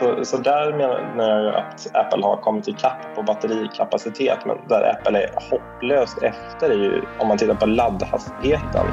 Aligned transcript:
Så, 0.00 0.24
så 0.24 0.36
där 0.36 0.72
menar 0.72 1.40
jag 1.40 1.54
att 1.54 1.96
Apple 1.96 2.22
har 2.22 2.36
kommit 2.36 2.68
ikapp 2.68 3.14
på 3.14 3.22
batterikapacitet 3.22 4.38
men 4.46 4.56
där 4.68 4.90
Apple 4.90 5.22
är 5.22 5.30
hopplöst 5.50 6.22
efter 6.22 6.70
är 6.70 6.74
ju 6.74 7.02
om 7.18 7.28
man 7.28 7.38
tittar 7.38 7.54
på 7.54 7.66
laddhastigheten. 7.66 8.86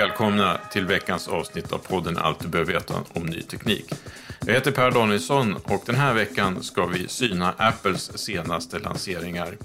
Välkomna 0.00 0.58
till 0.72 0.86
veckans 0.86 1.28
avsnitt 1.28 1.72
av 1.72 1.78
podden 1.78 2.18
Allt 2.18 2.40
du 2.40 2.48
behöver 2.48 2.72
veta 2.72 2.94
om 3.12 3.26
ny 3.26 3.42
teknik. 3.42 3.94
Jag 4.46 4.54
heter 4.54 4.70
Per 4.70 4.90
Danielsson 4.90 5.56
och 5.64 5.82
den 5.86 5.94
här 5.94 6.14
veckan 6.14 6.62
ska 6.62 6.86
vi 6.86 7.08
syna 7.08 7.54
Apples 7.56 8.18
senaste 8.18 8.78
lanseringar. 8.78 9.56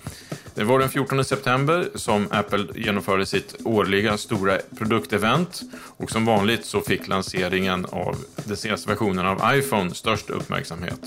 Det 0.55 0.63
var 0.63 0.79
den 0.79 0.89
14 0.89 1.25
september 1.25 1.87
som 1.95 2.27
Apple 2.31 2.65
genomförde 2.75 3.25
sitt 3.25 3.55
årliga 3.63 4.17
stora 4.17 4.57
produktevent 4.77 5.61
och 5.97 6.11
som 6.11 6.25
vanligt 6.25 6.65
så 6.65 6.81
fick 6.81 7.07
lanseringen 7.07 7.85
av 7.85 8.15
den 8.35 8.57
senaste 8.57 8.89
versionen 8.89 9.25
av 9.25 9.57
iPhone 9.57 9.93
störst 9.93 10.29
uppmärksamhet. 10.29 11.01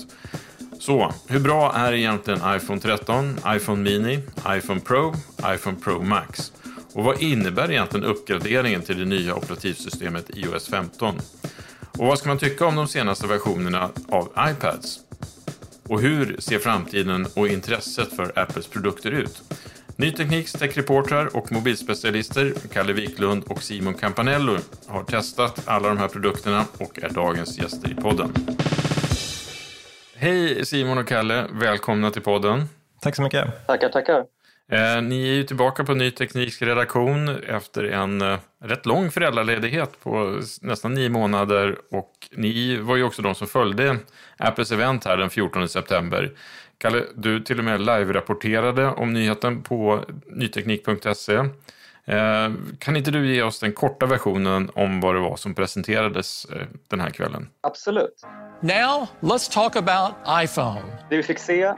Så, 0.79 1.13
hur 1.27 1.39
bra 1.39 1.73
är 1.73 1.93
egentligen 1.93 2.55
iPhone 2.55 2.79
13, 2.79 3.37
iPhone 3.47 3.83
Mini, 3.83 4.19
iPhone 4.47 4.79
Pro, 4.79 5.13
iPhone 5.53 5.77
Pro 5.83 6.01
Max? 6.01 6.51
Och 6.93 7.03
vad 7.03 7.21
innebär 7.21 7.71
egentligen 7.71 8.05
uppgraderingen 8.05 8.81
till 8.81 8.99
det 8.99 9.05
nya 9.05 9.35
operativsystemet 9.35 10.29
iOS 10.37 10.69
15? 10.69 11.15
Och 11.97 12.07
vad 12.07 12.19
ska 12.19 12.27
man 12.27 12.37
tycka 12.37 12.65
om 12.65 12.75
de 12.75 12.87
senaste 12.87 13.27
versionerna 13.27 13.89
av 14.09 14.31
iPads? 14.49 14.99
Och 15.87 16.01
hur 16.01 16.35
ser 16.39 16.59
framtiden 16.59 17.27
och 17.35 17.47
intresset 17.47 18.15
för 18.15 18.39
Apples 18.39 18.67
produkter 18.67 19.11
ut? 19.11 19.41
Ny 19.95 20.11
Tekniks 20.11 20.51
techreportrar 20.53 21.35
och 21.35 21.51
mobilspecialister 21.51 22.53
Kalle 22.73 22.93
Wiklund 22.93 23.43
och 23.43 23.63
Simon 23.63 23.93
Campanello 23.93 24.57
har 24.87 25.03
testat 25.03 25.61
alla 25.65 25.87
de 25.87 25.97
här 25.97 26.07
produkterna 26.07 26.65
och 26.77 27.03
är 27.03 27.09
dagens 27.09 27.57
gäster 27.57 27.91
i 27.91 27.95
podden. 27.95 28.33
Hej 30.15 30.65
Simon 30.65 30.97
och 30.97 31.07
Kalle, 31.07 31.45
välkomna 31.51 32.11
till 32.11 32.21
podden. 32.21 32.65
Tack 33.01 33.15
så 33.15 33.21
mycket. 33.21 33.67
Tackar, 33.67 33.89
tackar. 33.89 34.38
Eh, 34.71 35.01
ni 35.01 35.29
är 35.29 35.33
ju 35.33 35.43
tillbaka 35.43 35.83
på 35.83 35.93
Ny 35.93 36.11
Tekniks 36.11 36.61
redaktion 36.61 37.29
efter 37.29 37.83
en 37.83 38.21
eh, 38.21 38.37
rätt 38.63 38.85
lång 38.85 39.11
föräldraledighet 39.11 40.03
på 40.03 40.41
nästan 40.61 40.93
nio 40.93 41.09
månader 41.09 41.77
och 41.91 42.11
ni 42.31 42.77
var 42.77 42.95
ju 42.95 43.03
också 43.03 43.21
de 43.21 43.35
som 43.35 43.47
följde 43.47 43.97
Apples 44.37 44.71
event 44.71 45.05
här 45.05 45.17
den 45.17 45.29
14 45.29 45.69
september. 45.69 46.31
Kalle, 46.77 47.03
du 47.15 47.39
till 47.39 47.59
och 47.59 47.65
med 47.65 47.81
live-rapporterade 47.81 48.93
om 48.95 49.13
nyheten 49.13 49.61
på 49.61 50.05
nyteknik.se. 50.27 51.35
Eh, 52.05 52.51
kan 52.79 52.95
inte 52.95 53.11
du 53.11 53.33
ge 53.33 53.41
oss 53.41 53.59
den 53.59 53.73
korta 53.73 54.05
versionen 54.05 54.71
om 54.75 55.01
vad 55.01 55.15
det 55.15 55.21
var 55.21 55.35
som 55.35 55.55
presenterades 55.55 56.47
den 56.87 56.99
här 56.99 57.09
kvällen? 57.09 57.49
Absolut. 57.61 58.25
Now, 58.61 59.07
let's 59.19 59.53
talk 59.53 59.75
about 59.75 60.13
iPhone. 60.43 60.81
Det 61.09 61.17
vi 61.17 61.23
fick 61.23 61.39
se 61.39 61.73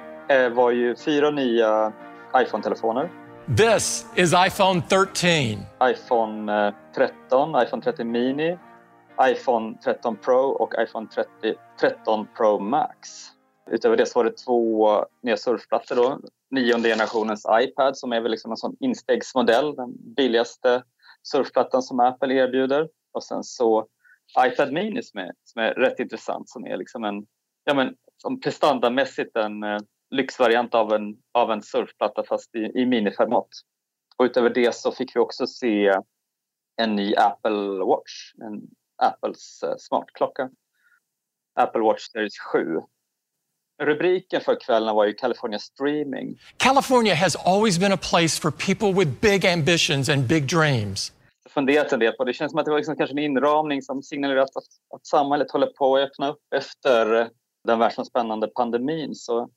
var 0.52 0.72
ju 0.72 0.96
fyra 0.96 1.32
nya 1.32 1.94
iPhone-telefoner. 2.34 3.10
This 3.58 4.06
is 4.16 4.34
iPhone 4.34 4.82
13. 4.90 5.66
iPhone 5.84 6.68
eh, 6.68 6.74
13, 6.96 7.56
iPhone 7.64 7.82
13 7.82 8.12
Mini, 8.12 8.58
iPhone 9.22 9.78
13 9.84 10.18
Pro 10.18 10.50
och 10.50 10.74
iPhone 10.80 11.08
30, 11.08 11.56
13 11.80 12.28
Pro 12.38 12.60
Max. 12.60 13.10
Utöver 13.72 13.98
det 13.98 14.06
så 14.06 14.20
var 14.20 14.24
det 14.24 14.38
två 14.38 15.06
nya 15.24 15.38
surfplattor 15.38 15.96
då. 15.96 16.20
Nionde 16.52 16.90
generationens 16.90 17.46
iPad 17.62 17.98
som 17.98 18.12
är 18.14 18.22
väl 18.22 18.32
liksom 18.32 18.52
en 18.52 18.58
sån 18.58 18.76
instegsmodell, 18.80 19.76
den 19.76 20.14
billigaste 20.16 20.84
surfplattan 21.24 21.82
som 21.82 22.00
Apple 22.00 22.34
erbjuder. 22.34 22.90
Och 23.14 23.24
sen 23.24 23.44
så 23.44 23.88
iPad 24.48 24.74
Mini 24.74 25.04
som 25.04 25.20
är, 25.20 25.32
som 25.44 25.62
är 25.62 25.74
rätt 25.74 26.00
intressant 26.00 26.50
som 26.50 26.66
är 26.66 26.78
liksom 26.78 27.04
en, 27.04 27.26
ja 27.64 27.74
men 27.74 27.96
som 28.18 28.40
prestandamässigt 28.40 29.36
en 29.38 29.64
eh, 29.64 29.80
lyxvariant 30.12 30.76
av 30.76 30.94
en, 30.94 31.16
av 31.34 31.52
en 31.52 31.62
surfplatta 31.62 32.24
fast 32.24 32.56
i, 32.56 32.82
i 32.82 32.86
miniformat. 32.86 33.48
Och 34.18 34.26
utöver 34.26 34.50
det 34.50 34.76
så 34.76 34.92
fick 34.92 35.16
vi 35.16 35.20
också 35.20 35.48
se 35.48 35.94
en 36.82 36.96
ny 36.96 37.16
Apple 37.16 37.86
Watch, 37.86 38.34
en 38.44 38.62
Apples 38.98 39.64
eh, 39.64 39.74
smartklocka. 39.78 40.50
Apple 41.56 41.82
Watch 41.82 42.02
Series 42.02 42.40
7. 42.54 42.66
Rubriken 43.84 44.42
för 44.42 44.60
kvällen 44.60 44.96
var 44.96 45.06
ju 45.06 45.14
California 45.14 45.60
Streaming. 45.60 46.40
California 46.58 47.16
has 47.16 47.36
always 47.36 47.80
been 47.80 47.92
a 47.92 47.98
place 48.10 48.42
for 48.42 48.52
people 48.52 48.94
with 48.94 49.22
big 49.22 49.46
ambitions 49.46 50.10
and 50.10 50.28
big 50.28 50.48
dreams. 50.48 51.14
Jag 51.44 51.52
funderat 51.52 51.94
en 51.94 52.00
del 52.00 52.14
på 52.14 52.24
det. 52.24 52.34
Känns 52.34 52.52
som 52.52 52.60
att 52.60 52.66
det 52.66 52.72
var 52.72 52.78
liksom 52.78 52.96
kanske 52.96 53.14
en 53.14 53.20
inramning 53.20 53.82
som 53.82 54.04
signalerar 54.04 54.42
att, 54.42 54.58
att, 54.96 55.06
samhället 55.06 55.52
håller 55.52 55.68
på 55.68 55.98
att 55.98 56.10
öppna 56.10 56.30
upp 56.30 56.54
efter 56.56 57.30
den 57.64 57.80
världsomspännande 57.80 58.48
pandemin. 58.48 59.16
Så, 59.16 59.50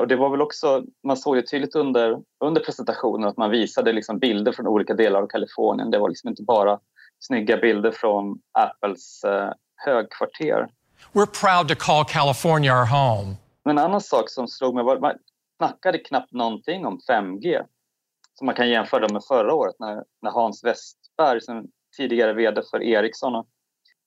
och 0.00 0.08
det 0.08 0.16
var 0.16 0.30
väl 0.30 0.42
också, 0.42 0.84
man 1.06 1.16
såg 1.16 1.36
ju 1.36 1.42
tydligt 1.42 1.74
under, 1.74 2.18
under 2.44 2.60
presentationen 2.60 3.28
att 3.28 3.36
man 3.36 3.50
visade 3.50 3.92
liksom 3.92 4.18
bilder 4.18 4.52
från 4.52 4.66
olika 4.66 4.94
delar 4.94 5.22
av 5.22 5.26
Kalifornien. 5.26 5.90
Det 5.90 5.98
var 5.98 6.08
liksom 6.08 6.28
inte 6.28 6.42
bara 6.42 6.78
snygga 7.18 7.56
bilder 7.56 7.90
från 7.90 8.38
Apples 8.52 9.24
eh, 9.24 9.52
högkvarter. 9.76 10.68
We're 11.12 11.40
proud 11.40 11.68
to 11.68 11.74
call 11.78 12.04
California 12.04 12.72
our 12.80 12.86
home. 12.86 13.36
Men 13.64 13.78
en 13.78 13.84
annan 13.84 14.00
sak 14.00 14.30
som 14.30 14.48
slog 14.48 14.74
mig 14.74 14.84
var 14.84 14.94
att 14.94 15.00
man 15.00 15.14
snackade 15.56 15.98
knappt 15.98 16.32
någonting 16.32 16.86
om 16.86 17.00
5G. 17.10 17.62
Som 18.34 18.46
man 18.46 18.54
kan 18.54 18.68
jämföra 18.68 19.08
med 19.12 19.22
förra 19.28 19.54
året 19.54 19.74
när, 19.78 20.04
när 20.22 20.30
Hans 20.30 20.64
Westberg, 20.64 21.40
som 21.40 21.66
tidigare 21.96 22.32
vd 22.32 22.62
för 22.70 22.82
Ericsson 22.82 23.34
och 23.34 23.46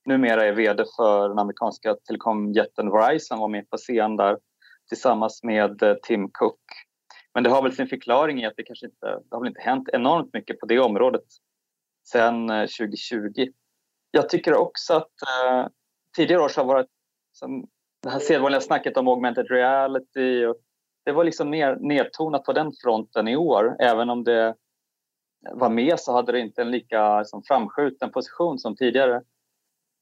numera 0.05 0.45
är 0.45 0.51
vd 0.51 0.83
för 0.95 1.29
den 1.29 1.39
amerikanska 1.39 1.95
telekomjätten 2.07 2.91
Verizon, 2.91 3.39
var 3.39 3.47
med 3.47 3.69
på 3.69 3.77
scen 3.77 4.15
där 4.15 4.37
tillsammans 4.89 5.43
med 5.43 5.83
eh, 5.83 5.95
Tim 6.03 6.29
Cook. 6.31 6.61
Men 7.33 7.43
det 7.43 7.49
har 7.49 7.63
väl 7.63 7.75
sin 7.75 7.87
förklaring 7.87 8.41
i 8.41 8.45
att 8.45 8.53
det 8.57 8.63
kanske 8.63 8.85
inte 8.85 9.05
det 9.05 9.35
har 9.35 9.39
väl 9.39 9.47
inte 9.47 9.61
hänt 9.61 9.89
enormt 9.93 10.33
mycket 10.33 10.59
på 10.59 10.65
det 10.65 10.79
området 10.79 11.23
sedan 12.11 12.47
2020. 12.47 13.15
Eh, 13.37 13.47
jag 14.11 14.29
tycker 14.29 14.53
också 14.53 14.93
att 14.93 15.21
eh, 15.21 15.67
tidigare 16.15 16.41
år 16.41 16.49
så 16.49 16.61
har 16.61 16.65
varit 16.65 16.89
som, 17.31 17.67
det 18.01 18.09
här 18.09 18.19
sedvanliga 18.19 18.61
snacket 18.61 18.97
om 18.97 19.07
augmented 19.07 19.51
reality. 19.51 20.45
Och 20.45 20.55
det 21.05 21.11
var 21.11 21.23
liksom 21.23 21.49
mer 21.49 21.75
nedtonat 21.75 22.43
på 22.43 22.53
den 22.53 22.71
fronten 22.83 23.27
i 23.27 23.35
år. 23.35 23.75
Även 23.79 24.09
om 24.09 24.23
det 24.23 24.55
var 25.51 25.69
med 25.69 25.99
så 25.99 26.13
hade 26.13 26.31
det 26.31 26.39
inte 26.39 26.61
en 26.61 26.71
lika 26.71 27.19
liksom, 27.19 27.43
framskjuten 27.43 28.11
position 28.11 28.59
som 28.59 28.75
tidigare. 28.75 29.21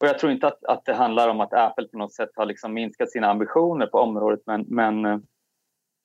Och 0.02 0.08
jag 0.08 0.20
tror 0.20 0.32
inte 0.32 0.48
att, 0.48 0.66
att 0.66 0.86
det 0.86 0.94
handlar 0.94 1.30
om 1.30 1.42
att 1.42 1.54
Apple 1.54 1.88
på 1.88 1.98
något 1.98 2.14
sätt 2.14 2.30
har 2.36 2.46
liksom 2.46 2.74
minskat 2.74 3.12
sina 3.12 3.28
ambitioner 3.28 3.88
på 3.88 3.98
området 3.98 4.40
men, 4.46 4.66
men 4.68 5.06
eh, 5.06 5.18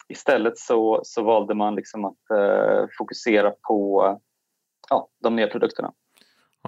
istället 0.09 0.59
så, 0.59 1.01
så 1.05 1.23
valde 1.23 1.55
man 1.55 1.75
liksom 1.75 2.05
att 2.05 2.31
eh, 2.31 2.87
fokusera 2.99 3.51
på 3.69 4.03
ja, 4.91 5.09
de 5.23 5.37
nya 5.37 5.47
produkterna. 5.47 5.93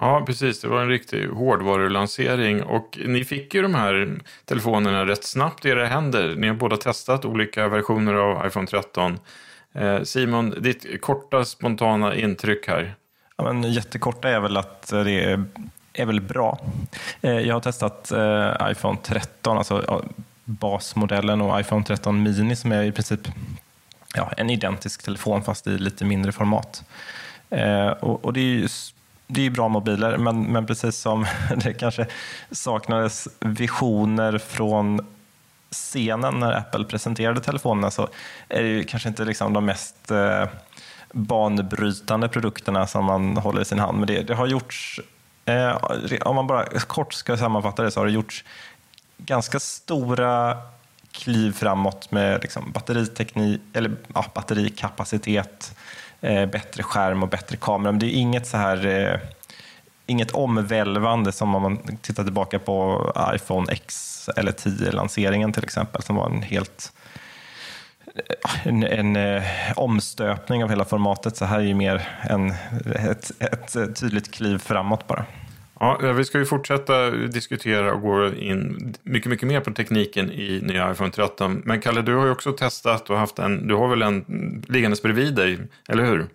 Ja, 0.01 0.23
precis. 0.25 0.61
Det 0.61 0.67
var 0.67 0.81
en 0.81 0.89
riktig 0.89 1.27
hårdvarulansering 1.27 2.63
och 2.63 2.99
ni 3.05 3.23
fick 3.23 3.53
ju 3.53 3.61
de 3.61 3.75
här 3.75 4.19
telefonerna 4.45 5.05
rätt 5.05 5.23
snabbt 5.23 5.65
i 5.65 5.69
era 5.69 5.85
händer. 5.85 6.35
Ni 6.35 6.47
har 6.47 6.55
båda 6.55 6.77
testat 6.77 7.25
olika 7.25 7.67
versioner 7.67 8.13
av 8.13 8.47
iPhone 8.47 8.67
13. 8.67 9.19
Eh, 9.73 10.01
Simon, 10.01 10.49
ditt 10.49 11.01
korta 11.01 11.45
spontana 11.45 12.15
intryck 12.15 12.67
här? 12.67 12.95
Ja, 13.37 13.43
men 13.43 13.71
jättekorta 13.71 14.29
är 14.29 14.39
väl 14.39 14.57
att 14.57 14.87
det 14.89 15.23
är, 15.23 15.43
är 15.99 16.05
väl 16.05 16.21
bra. 16.21 16.59
Eh, 17.21 17.31
jag 17.31 17.55
har 17.55 17.61
testat 17.61 18.11
eh, 18.11 18.71
iPhone 18.71 18.97
13, 19.03 19.57
alltså 19.57 20.03
basmodellen 20.45 21.41
och 21.41 21.59
iPhone 21.59 21.83
13 21.83 22.23
Mini 22.23 22.55
som 22.55 22.71
är 22.71 22.83
i 22.83 22.91
princip 22.91 23.19
ja, 24.15 24.31
en 24.37 24.49
identisk 24.49 25.03
telefon 25.03 25.43
fast 25.43 25.67
i 25.67 25.77
lite 25.77 26.05
mindre 26.05 26.31
format. 26.31 26.83
Eh, 27.49 27.87
och, 27.87 28.25
och 28.25 28.33
det 28.33 28.39
är 28.39 28.43
ju 28.43 28.67
det 29.27 29.45
är 29.45 29.49
bra 29.49 29.67
mobiler, 29.67 30.17
men, 30.17 30.43
men 30.43 30.65
precis 30.65 30.95
som 30.97 31.25
det 31.55 31.73
kanske 31.73 32.05
saknades 32.51 33.27
visioner 33.39 34.37
från 34.37 35.07
scenen 35.71 36.39
när 36.39 36.57
Apple 36.57 36.85
presenterade 36.85 37.39
telefonerna 37.39 37.91
så 37.91 38.07
är 38.49 38.63
det 38.63 38.83
kanske 38.83 39.09
inte 39.09 39.25
liksom 39.25 39.53
de 39.53 39.65
mest 39.65 40.11
banbrytande 41.11 42.27
produkterna 42.27 42.87
som 42.87 43.05
man 43.05 43.37
håller 43.37 43.61
i 43.61 43.65
sin 43.65 43.79
hand. 43.79 43.97
Men 43.97 44.07
det, 44.07 44.21
det 44.21 44.35
har 44.35 44.47
gjorts, 44.47 44.99
Eh, 45.49 45.77
om 46.21 46.35
man 46.35 46.47
bara 46.47 46.65
kort 46.65 47.13
ska 47.13 47.37
sammanfatta 47.37 47.83
det, 47.83 47.91
så 47.91 47.99
har 47.99 48.05
det 48.05 48.11
gjorts 48.11 48.43
ganska 49.17 49.59
stora 49.59 50.57
kliv 51.11 51.51
framåt 51.51 52.11
med 52.11 52.41
liksom 52.41 52.71
batteriteknik, 52.71 53.61
eller 53.73 53.95
ja, 54.13 54.25
batterikapacitet, 54.33 55.75
eh, 56.21 56.45
bättre 56.45 56.83
skärm 56.83 57.23
och 57.23 57.29
bättre 57.29 57.57
kamera. 57.57 57.91
Men 57.91 57.99
det 57.99 58.05
är 58.05 58.19
inget 58.19 58.47
så 58.47 58.57
här 58.57 58.85
eh, 58.85 59.19
inget 60.05 60.31
omvälvande 60.31 61.31
som 61.31 61.55
om 61.55 61.61
man 61.61 61.97
tittar 62.01 62.23
tillbaka 62.23 62.59
på 62.59 63.11
iPhone 63.35 63.71
X 63.71 64.29
eller 64.35 64.51
10-lanseringen 64.51 65.53
till 65.53 65.63
exempel 65.63 66.01
som 66.01 66.15
var 66.15 66.29
en 66.29 66.41
helt 66.41 66.93
eh, 68.15 68.67
en, 68.67 68.83
en 68.83 69.15
eh, 69.15 69.43
omstöpning 69.75 70.63
av 70.63 70.69
hela 70.69 70.85
formatet. 70.85 71.37
Så 71.37 71.45
här 71.45 71.59
är 71.59 71.63
ju 71.63 71.73
mer 71.73 72.07
en, 72.21 72.53
ett, 72.95 73.31
ett 73.39 73.99
tydligt 73.99 74.31
kliv 74.33 74.57
framåt 74.57 75.07
bara. 75.07 75.25
Ja, 75.79 76.13
vi 76.17 76.25
ska 76.25 76.37
ju 76.37 76.45
fortsätta 76.45 77.09
diskutera 77.09 77.93
och 77.93 78.01
gå 78.01 78.27
in 78.27 78.93
mycket, 79.03 79.29
mycket 79.29 79.47
mer 79.47 79.61
på 79.61 79.71
tekniken 79.71 80.31
i 80.31 80.61
nya 80.63 80.91
iPhone 80.91 81.11
13. 81.11 81.61
Men 81.65 81.81
Kalle, 81.81 82.01
du 82.01 82.15
har 82.15 82.25
ju 82.25 82.31
också 82.31 82.51
testat 82.51 83.09
och 83.09 83.17
haft 83.17 83.39
en, 83.39 83.67
du 83.67 83.75
har 83.75 83.87
väl 83.87 84.01
en 84.01 84.25
liggandes 84.67 85.01
bredvid 85.01 85.35
dig, 85.35 85.59
eller 85.89 86.05
hur? 86.05 86.27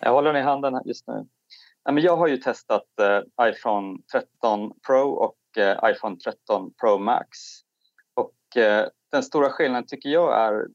Jag 0.00 0.12
håller 0.12 0.32
den 0.32 0.42
i 0.42 0.44
handen 0.44 0.80
just 0.84 1.06
nu. 1.06 1.26
Jag 1.84 2.16
har 2.16 2.28
ju 2.28 2.36
testat 2.36 2.86
eh, 3.00 3.48
iPhone 3.48 3.98
13 4.12 4.72
Pro 4.86 5.10
och 5.10 5.58
eh, 5.58 5.90
iPhone 5.90 6.16
13 6.16 6.72
Pro 6.80 6.98
Max. 6.98 7.28
Och 8.14 8.62
eh, 8.62 8.86
den 9.12 9.22
stora 9.22 9.50
skillnaden 9.50 9.86
tycker 9.86 10.08
jag 10.08 10.40
är 10.40 10.66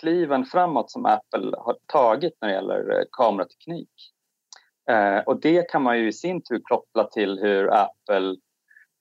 kliven 0.00 0.44
framåt 0.44 0.90
som 0.90 1.06
Apple 1.06 1.56
har 1.58 1.76
tagit 1.86 2.32
när 2.40 2.48
det 2.48 2.54
gäller 2.54 3.04
kamerateknik. 3.12 3.90
Eh, 4.90 5.18
och 5.18 5.40
det 5.40 5.70
kan 5.70 5.82
man 5.82 5.98
ju 5.98 6.08
i 6.08 6.12
sin 6.12 6.42
tur 6.42 6.60
koppla 6.62 7.04
till 7.04 7.38
hur 7.38 7.74
Apple 7.74 8.36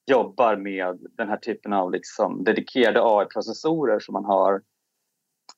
jobbar 0.06 0.56
med 0.56 1.00
den 1.18 1.30
här 1.30 1.38
typen 1.38 1.74
av 1.74 1.92
liksom 1.92 2.44
dedikerade 2.44 3.02
AI-processorer 3.04 4.00
som 4.00 4.14
man 4.14 4.26
har 4.26 4.62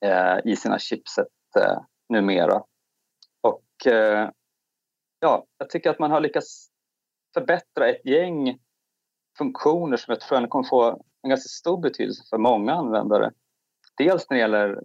eh, 0.02 0.52
i 0.52 0.56
sina 0.56 0.80
chipset 0.80 1.28
eh, 1.60 1.78
numera. 2.10 2.64
Och 3.42 3.88
eh, 3.88 4.30
ja, 5.20 5.46
jag 5.58 5.70
tycker 5.70 5.90
att 5.90 6.00
man 6.00 6.12
har 6.12 6.22
lyckats 6.22 6.70
förbättra 7.34 7.90
ett 7.90 8.06
gäng 8.06 8.60
funktioner 9.38 9.98
som 9.98 10.12
jag 10.12 10.22
tror 10.22 10.48
kommer 10.48 10.68
få 10.68 11.04
en 11.22 11.30
ganska 11.30 11.48
stor 11.48 11.82
betydelse 11.82 12.24
för 12.30 12.38
många 12.38 12.74
användare. 12.74 13.32
Dels 13.98 14.30
när 14.30 14.38
det 14.38 14.42
gäller 14.42 14.82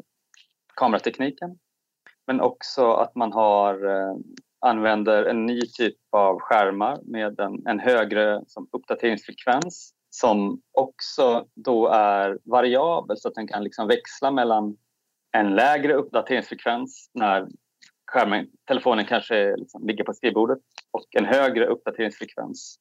kameratekniken 0.74 1.58
men 2.26 2.40
också 2.40 2.92
att 2.92 3.14
man 3.14 3.32
har 3.32 3.84
eh, 3.84 4.16
använder 4.62 5.24
en 5.24 5.46
ny 5.46 5.60
typ 5.60 5.96
av 6.10 6.40
skärmar 6.40 6.98
med 7.04 7.40
en, 7.40 7.66
en 7.66 7.78
högre 7.78 8.40
som 8.46 8.68
uppdateringsfrekvens 8.72 9.94
som 10.10 10.60
också 10.72 11.46
då 11.54 11.88
är 11.88 12.38
variabel 12.44 13.16
så 13.16 13.28
att 13.28 13.34
den 13.34 13.48
kan 13.48 13.64
liksom 13.64 13.88
växla 13.88 14.30
mellan 14.30 14.76
en 15.36 15.54
lägre 15.54 15.94
uppdateringsfrekvens 15.94 17.10
när 17.14 17.48
skärmen, 18.12 18.46
telefonen 18.68 19.04
kanske 19.04 19.56
liksom 19.56 19.86
ligger 19.86 20.04
på 20.04 20.14
skrivbordet 20.14 20.58
och 20.90 21.06
en 21.10 21.24
högre 21.24 21.66
uppdateringsfrekvens 21.66 22.78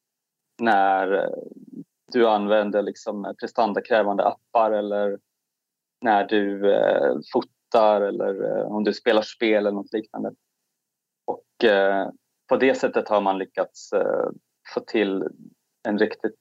när 0.60 1.12
eh, 1.12 1.30
du 2.12 2.28
använder 2.28 2.82
liksom 2.82 3.24
eh, 3.24 3.32
prestandakrävande 3.32 4.24
appar 4.24 4.70
eller 4.70 5.18
när 6.02 6.24
du 6.24 6.74
eh, 6.74 7.14
fotar 7.32 8.00
eller 8.00 8.58
eh, 8.58 8.66
om 8.66 8.84
du 8.84 8.92
spelar 8.92 9.22
spel 9.22 9.54
eller 9.54 9.72
något 9.72 9.92
liknande. 9.92 10.32
Och 11.32 11.64
eh, 11.64 12.08
på 12.48 12.56
det 12.56 12.74
sättet 12.74 13.08
har 13.08 13.20
man 13.20 13.38
lyckats 13.38 13.92
eh, 13.92 14.30
få 14.74 14.80
till 14.80 15.22
en 15.88 15.98
riktigt 15.98 16.40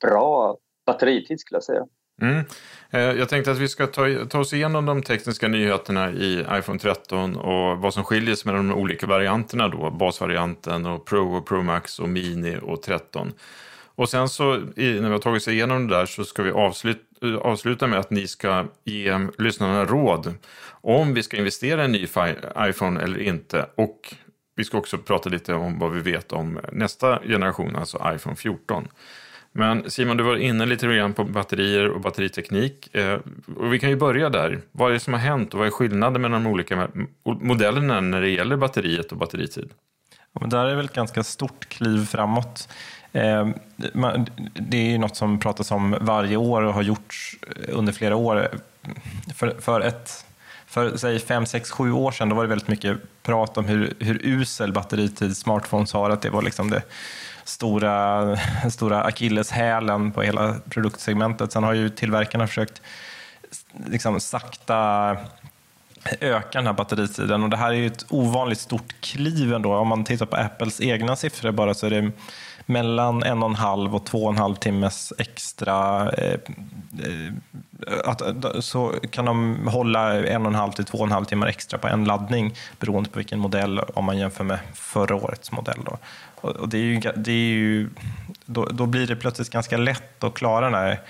bra 0.00 0.58
batteritid 0.86 1.40
skulle 1.40 1.56
jag 1.56 1.64
säga. 1.64 1.86
Mm. 2.22 2.44
Eh, 2.90 3.00
jag 3.00 3.28
tänkte 3.28 3.50
att 3.50 3.58
vi 3.58 3.68
ska 3.68 3.86
ta, 3.86 4.06
ta 4.30 4.38
oss 4.38 4.52
igenom 4.52 4.86
de 4.86 5.02
tekniska 5.02 5.48
nyheterna 5.48 6.10
i 6.10 6.46
iPhone 6.52 6.78
13 6.78 7.36
och 7.36 7.78
vad 7.78 7.94
som 7.94 8.04
skiljer 8.04 8.34
sig 8.34 8.52
mellan 8.52 8.68
de 8.68 8.74
olika 8.74 9.06
varianterna 9.06 9.68
då, 9.68 9.90
basvarianten 9.90 10.86
och 10.86 11.06
Pro 11.06 11.36
och 11.36 11.46
Pro 11.46 11.62
Max 11.62 11.98
och 11.98 12.08
Mini 12.08 12.56
och 12.62 12.82
13. 12.82 13.32
Och 13.94 14.08
sen 14.08 14.28
så 14.28 14.56
när 14.56 15.00
vi 15.00 15.08
har 15.08 15.18
tagit 15.18 15.42
oss 15.42 15.48
igenom 15.48 15.88
det 15.88 15.96
där 15.96 16.06
så 16.06 16.24
ska 16.24 16.42
vi 16.42 16.50
avsluta, 16.50 17.00
eh, 17.22 17.36
avsluta 17.36 17.86
med 17.86 17.98
att 17.98 18.10
ni 18.10 18.26
ska 18.26 18.66
ge 18.84 19.28
lyssnarna 19.38 19.84
råd 19.84 20.34
om 20.70 21.14
vi 21.14 21.22
ska 21.22 21.36
investera 21.36 21.82
i 21.82 21.84
en 21.84 21.92
ny 21.92 22.06
iPhone 22.58 23.00
eller 23.00 23.18
inte 23.18 23.66
och 23.74 24.14
vi 24.58 24.64
ska 24.64 24.78
också 24.78 24.98
prata 24.98 25.28
lite 25.28 25.54
om 25.54 25.78
vad 25.78 25.92
vi 25.92 26.00
vet 26.00 26.32
om 26.32 26.60
nästa 26.72 27.20
generation, 27.22 27.76
alltså 27.76 28.12
iPhone 28.14 28.36
14. 28.36 28.88
Men 29.52 29.90
Simon, 29.90 30.16
du 30.16 30.24
var 30.24 30.36
inne 30.36 30.66
lite 30.66 30.86
grann 30.86 31.12
på 31.12 31.24
batterier 31.24 31.88
och 31.88 32.00
batteriteknik. 32.00 32.94
Eh, 32.94 33.18
och 33.56 33.72
vi 33.72 33.78
kan 33.78 33.90
ju 33.90 33.96
börja 33.96 34.30
där. 34.30 34.60
Vad 34.72 34.90
är 34.90 34.94
det 34.94 35.00
som 35.00 35.12
har 35.12 35.20
hänt 35.20 35.54
och 35.54 35.58
vad 35.58 35.66
är 35.66 35.70
skillnaden 35.70 36.22
mellan 36.22 36.44
de 36.44 36.50
olika 36.50 36.88
modellerna 37.24 38.00
när 38.00 38.20
det 38.20 38.28
gäller 38.28 38.56
batteriet 38.56 39.12
och 39.12 39.18
batteritid? 39.18 39.70
Ja, 40.32 40.40
men 40.40 40.50
där 40.50 40.64
är 40.64 40.74
väl 40.74 40.84
ett 40.84 40.92
ganska 40.92 41.22
stort 41.22 41.68
kliv 41.68 42.06
framåt. 42.06 42.68
Eh, 43.12 43.48
det 44.54 44.76
är 44.76 44.90
ju 44.90 44.98
något 44.98 45.16
som 45.16 45.40
pratas 45.40 45.70
om 45.70 45.96
varje 46.00 46.36
år 46.36 46.62
och 46.62 46.74
har 46.74 46.82
gjorts 46.82 47.36
under 47.68 47.92
flera 47.92 48.16
år. 48.16 48.48
För 49.60 49.80
ett 49.80 50.24
för 50.68 50.96
säg 50.96 51.18
5, 51.18 51.46
6, 51.46 51.70
7 51.70 51.92
år 51.92 52.12
sedan 52.12 52.28
då 52.28 52.36
var 52.36 52.42
det 52.42 52.48
väldigt 52.48 52.68
mycket 52.68 52.98
prat 53.22 53.58
om 53.58 53.64
hur, 53.64 53.94
hur 53.98 54.20
usel 54.26 54.72
batteritid 54.72 55.36
smartphones 55.36 55.92
har, 55.92 56.10
att 56.10 56.22
det 56.22 56.30
var 56.30 56.42
liksom 56.42 56.70
det 56.70 56.82
stora, 57.44 58.36
stora 58.70 59.02
akilleshälen 59.02 60.12
på 60.12 60.22
hela 60.22 60.54
produktsegmentet. 60.70 61.52
Sen 61.52 61.64
har 61.64 61.72
ju 61.74 61.88
tillverkarna 61.88 62.46
försökt 62.46 62.82
liksom 63.86 64.20
sakta 64.20 65.16
öka 66.20 66.58
den 66.58 66.66
här 66.66 66.72
batteritiden 66.72 67.42
och 67.42 67.50
det 67.50 67.56
här 67.56 67.70
är 67.70 67.74
ju 67.74 67.86
ett 67.86 68.06
ovanligt 68.08 68.58
stort 68.58 68.94
kliv 69.00 69.54
ändå. 69.54 69.76
Om 69.76 69.88
man 69.88 70.04
tittar 70.04 70.26
på 70.26 70.36
Apples 70.36 70.80
egna 70.80 71.16
siffror 71.16 71.52
bara 71.52 71.74
så 71.74 71.86
är 71.86 71.90
det 71.90 72.10
mellan 72.68 73.22
en 73.22 73.42
och 73.42 73.48
en 73.48 73.54
halv 73.54 73.94
och 73.94 74.04
två 74.04 74.24
och 74.24 74.32
en 74.32 74.38
halv 74.38 74.54
timmes 74.54 75.12
extra 75.18 76.10
eh, 76.10 76.40
eh, 77.04 77.32
att, 78.04 78.22
så 78.64 78.94
kan 79.10 79.24
de 79.24 79.66
hålla 79.68 80.26
en 80.26 80.42
och 80.42 80.52
en 80.52 80.54
halv 80.54 80.72
till 80.72 80.84
två 80.84 80.98
och 80.98 81.06
en 81.06 81.12
halv 81.12 81.24
timmar 81.24 81.46
extra 81.46 81.78
på 81.78 81.88
en 81.88 82.04
laddning 82.04 82.54
beroende 82.78 83.10
på 83.10 83.18
vilken 83.18 83.38
modell 83.38 83.78
om 83.78 84.04
man 84.04 84.18
jämför 84.18 84.44
med 84.44 84.58
förra 84.74 85.14
årets 85.14 85.52
modell. 85.52 85.78
Då. 85.84 85.98
Och 86.40 86.68
det 86.68 86.78
är 86.78 86.82
ju, 86.82 87.00
det 87.16 87.32
är 87.32 87.52
ju, 87.52 87.90
då, 88.44 88.64
då, 88.64 88.86
blir 88.86 89.06
det 89.06 89.16
plötsligt 89.16 89.50
ganska 89.50 89.76
lätt 89.76 90.24
att 90.24 90.34
klara 90.34 90.64
den 90.64 90.74
här 90.74 91.00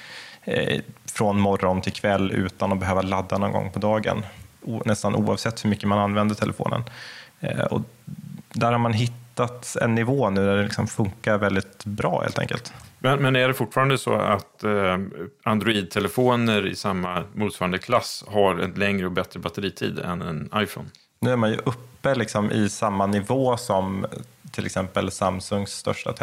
eh, 0.45 0.81
från 1.07 1.41
morgon 1.41 1.81
till 1.81 1.93
kväll 1.93 2.31
utan 2.31 2.73
att 2.73 2.79
behöva 2.79 3.03
ladda 3.03 3.39
någon 3.39 3.53
gång 3.53 3.71
på 3.71 3.79
dagen. 3.79 4.23
O, 4.63 4.83
nästan 4.85 5.15
oavsett 5.15 5.65
hur 5.65 5.71
mycket 5.71 5.89
man 5.89 5.99
använder 5.99 6.35
telefonen. 6.35 6.85
Eh, 7.41 7.65
och 7.65 7.81
där 8.53 8.73
har 8.73 8.79
man 8.79 8.93
hittat 8.93 9.28
hittat 9.39 9.77
en 9.81 9.95
nivå 9.95 10.31
nu 10.31 10.47
där 10.47 10.57
det 10.57 10.63
liksom 10.63 10.87
funkar 10.87 11.39
väldigt 11.39 11.85
bra 11.85 12.21
helt 12.23 12.39
enkelt. 12.39 12.73
Men, 12.99 13.23
men 13.23 13.37
är 13.37 13.49
det 13.49 13.55
fortfarande 13.55 13.99
så 13.99 14.15
att 14.15 14.65
eh, 14.65 14.99
Android-telefoner 15.43 16.67
i 16.67 16.77
samma 16.77 17.25
motsvarande 17.35 17.79
klass 17.79 18.25
har 18.29 18.59
en 18.59 18.71
längre 18.71 19.07
och 19.07 19.13
bättre 19.13 19.41
batteritid 19.41 19.99
än 19.99 20.23
en 20.23 20.51
iPhone? 20.57 20.89
Nu 21.21 21.31
är 21.31 21.37
man 21.37 21.51
ju 21.51 21.57
uppe 21.57 22.15
liksom 22.15 22.51
i 22.51 22.69
samma 22.69 23.07
nivå 23.07 23.57
som 23.57 24.07
till 24.51 24.67
exempel 24.67 25.11
Samsungs 25.11 25.71
största, 25.71 26.15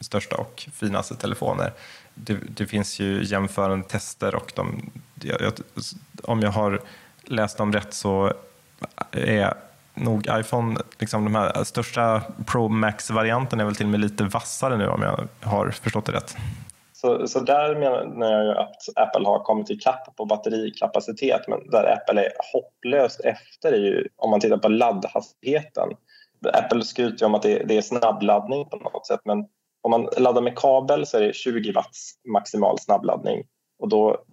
största 0.00 0.36
och 0.36 0.68
finaste 0.74 1.14
telefoner. 1.14 1.72
Det, 2.14 2.38
det, 2.48 2.66
finns 2.66 3.00
ju 3.00 3.24
jämförande 3.24 3.88
tester 3.88 4.34
och 4.34 4.52
de, 4.54 4.90
jag, 5.20 5.52
om 6.22 6.40
jag 6.40 6.50
har 6.50 6.80
läst 7.24 7.58
dem 7.58 7.72
rätt 7.72 7.94
så 7.94 8.32
är 9.12 9.54
nog 9.94 10.26
iPhone, 10.30 10.80
liksom 10.98 11.24
de 11.24 11.34
här 11.34 11.64
största 11.64 12.22
Pro 12.46 12.68
Max-varianten 12.68 13.60
är 13.60 13.64
väl 13.64 13.74
till 13.74 13.86
och 13.86 13.90
med 13.90 14.00
lite 14.00 14.24
vassare 14.24 14.76
nu 14.76 14.88
om 14.88 15.02
jag 15.02 15.28
har 15.40 15.70
förstått 15.70 16.06
det 16.06 16.12
rätt. 16.12 16.36
Så, 16.92 17.28
så 17.28 17.40
där 17.40 17.74
menar 17.74 18.32
jag 18.32 18.44
ju 18.44 18.50
att 18.50 18.82
Apple 18.96 19.26
har 19.26 19.44
kommit 19.44 19.70
ikapp 19.70 20.16
på 20.16 20.24
batterikapacitet 20.24 21.48
men 21.48 21.70
där 21.70 21.92
Apple 21.92 22.24
är 22.24 22.32
hopplöst 22.52 23.20
efter 23.20 23.72
är 23.72 23.76
ju 23.76 24.08
om 24.16 24.30
man 24.30 24.40
tittar 24.40 24.58
på 24.58 24.68
laddhastigheten. 24.68 25.88
Apple 26.52 26.84
skryter 26.84 27.20
ju 27.20 27.26
om 27.26 27.34
att 27.34 27.42
det, 27.42 27.64
det 27.64 27.76
är 27.76 27.82
snabbladdning 27.82 28.68
på 28.68 28.76
något 28.76 29.06
sätt 29.06 29.20
men 29.24 29.38
om 29.82 29.90
man 29.90 30.08
laddar 30.18 30.42
med 30.42 30.58
kabel 30.58 31.06
så 31.06 31.16
är 31.16 31.22
det 31.22 31.34
20 31.34 31.72
watts 31.72 32.12
maximal 32.32 32.78
snabbladdning 32.78 33.44
och 33.78 33.88
då 33.88 34.24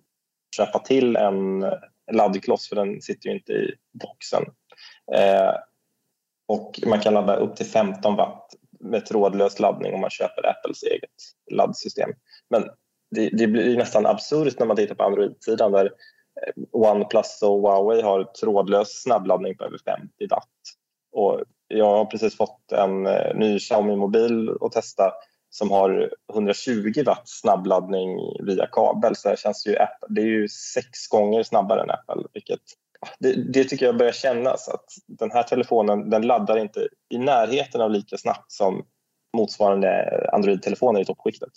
köpa 0.58 0.80
till 0.80 1.16
en 1.16 1.66
laddkloss 2.12 2.70
för 2.70 2.76
den 2.76 3.02
sitter 3.02 3.30
ju 3.30 3.36
inte 3.36 3.52
i 3.52 3.76
boxen. 4.02 4.44
Eh, 5.16 5.54
och 6.48 6.80
man 6.86 7.00
kan 7.00 7.14
ladda 7.14 7.36
upp 7.36 7.56
till 7.56 7.66
15 7.66 8.16
watt 8.16 8.56
med 8.80 9.06
trådlös 9.06 9.60
laddning 9.60 9.94
om 9.94 10.02
man 10.02 10.10
köper 10.10 10.50
Apples 10.50 10.84
eget 10.84 11.10
laddsystem. 11.52 12.10
Men 12.50 12.64
det, 13.12 13.30
det 13.30 13.48
blir 13.48 13.78
nästan 13.78 14.06
absurt 14.06 14.60
när 14.60 14.68
man 14.68 14.76
tittar 14.76 14.96
på 14.96 15.04
Android-sidan 15.04 15.72
där 15.72 15.86
eh, 15.86 16.64
OnePlus 16.72 17.40
och 17.42 17.62
Huawei 17.62 18.02
har 18.02 18.24
trådlös 18.24 19.02
snabbladdning 19.04 19.58
på 19.58 19.64
över 19.64 19.78
50 19.86 20.28
watt. 20.30 20.46
Och 21.12 21.42
jag 21.68 21.86
har 21.86 22.06
precis 22.06 22.38
fått 22.38 22.72
en 22.72 23.08
eh, 23.08 23.36
ny 23.36 23.60
Xiaomi-mobil 23.60 24.58
att 24.62 24.72
testa 24.72 25.14
som 25.50 25.72
har 25.72 26.14
120 26.34 27.04
watt 27.06 27.30
snabbladdning 27.30 28.20
via 28.40 28.68
kabel. 28.72 29.16
Så 29.16 29.30
det, 29.30 29.40
känns 29.40 29.68
ju, 29.68 29.76
det 30.10 30.22
är 30.22 30.26
ju 30.26 30.48
sex 30.48 31.08
gånger 31.08 31.44
snabbare 31.44 31.82
än 31.82 31.90
Apple. 31.90 32.24
Vilket, 32.34 32.62
det, 33.20 33.54
det, 33.54 33.64
tycker 33.64 33.86
jag 33.86 33.98
börjar 33.98 34.12
kännas 34.12 34.68
att 34.68 34.86
den 35.08 35.32
här 35.32 35.44
telefonen 35.44 36.10
den 36.10 36.22
laddar 36.22 36.58
inte 36.58 36.88
i 37.10 37.18
närheten 37.18 37.82
av 37.82 37.92
lika 37.92 38.18
snabbt 38.18 38.52
som 38.52 38.86
motsvarande 39.38 40.30
Android-telefoner 40.34 41.02
i 41.02 41.06
toppskiktet. 41.06 41.52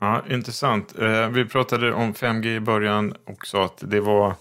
Ja, 0.00 0.22
intressant. 0.30 0.98
Eh, 0.98 1.28
vi 1.28 1.44
pratade 1.44 1.92
om 1.92 2.14
5G 2.14 2.56
i 2.56 2.60
början 2.60 3.14
och 3.26 3.46
sa 3.46 3.64
att 3.64 3.82
det 3.90 4.00
var 4.00 4.34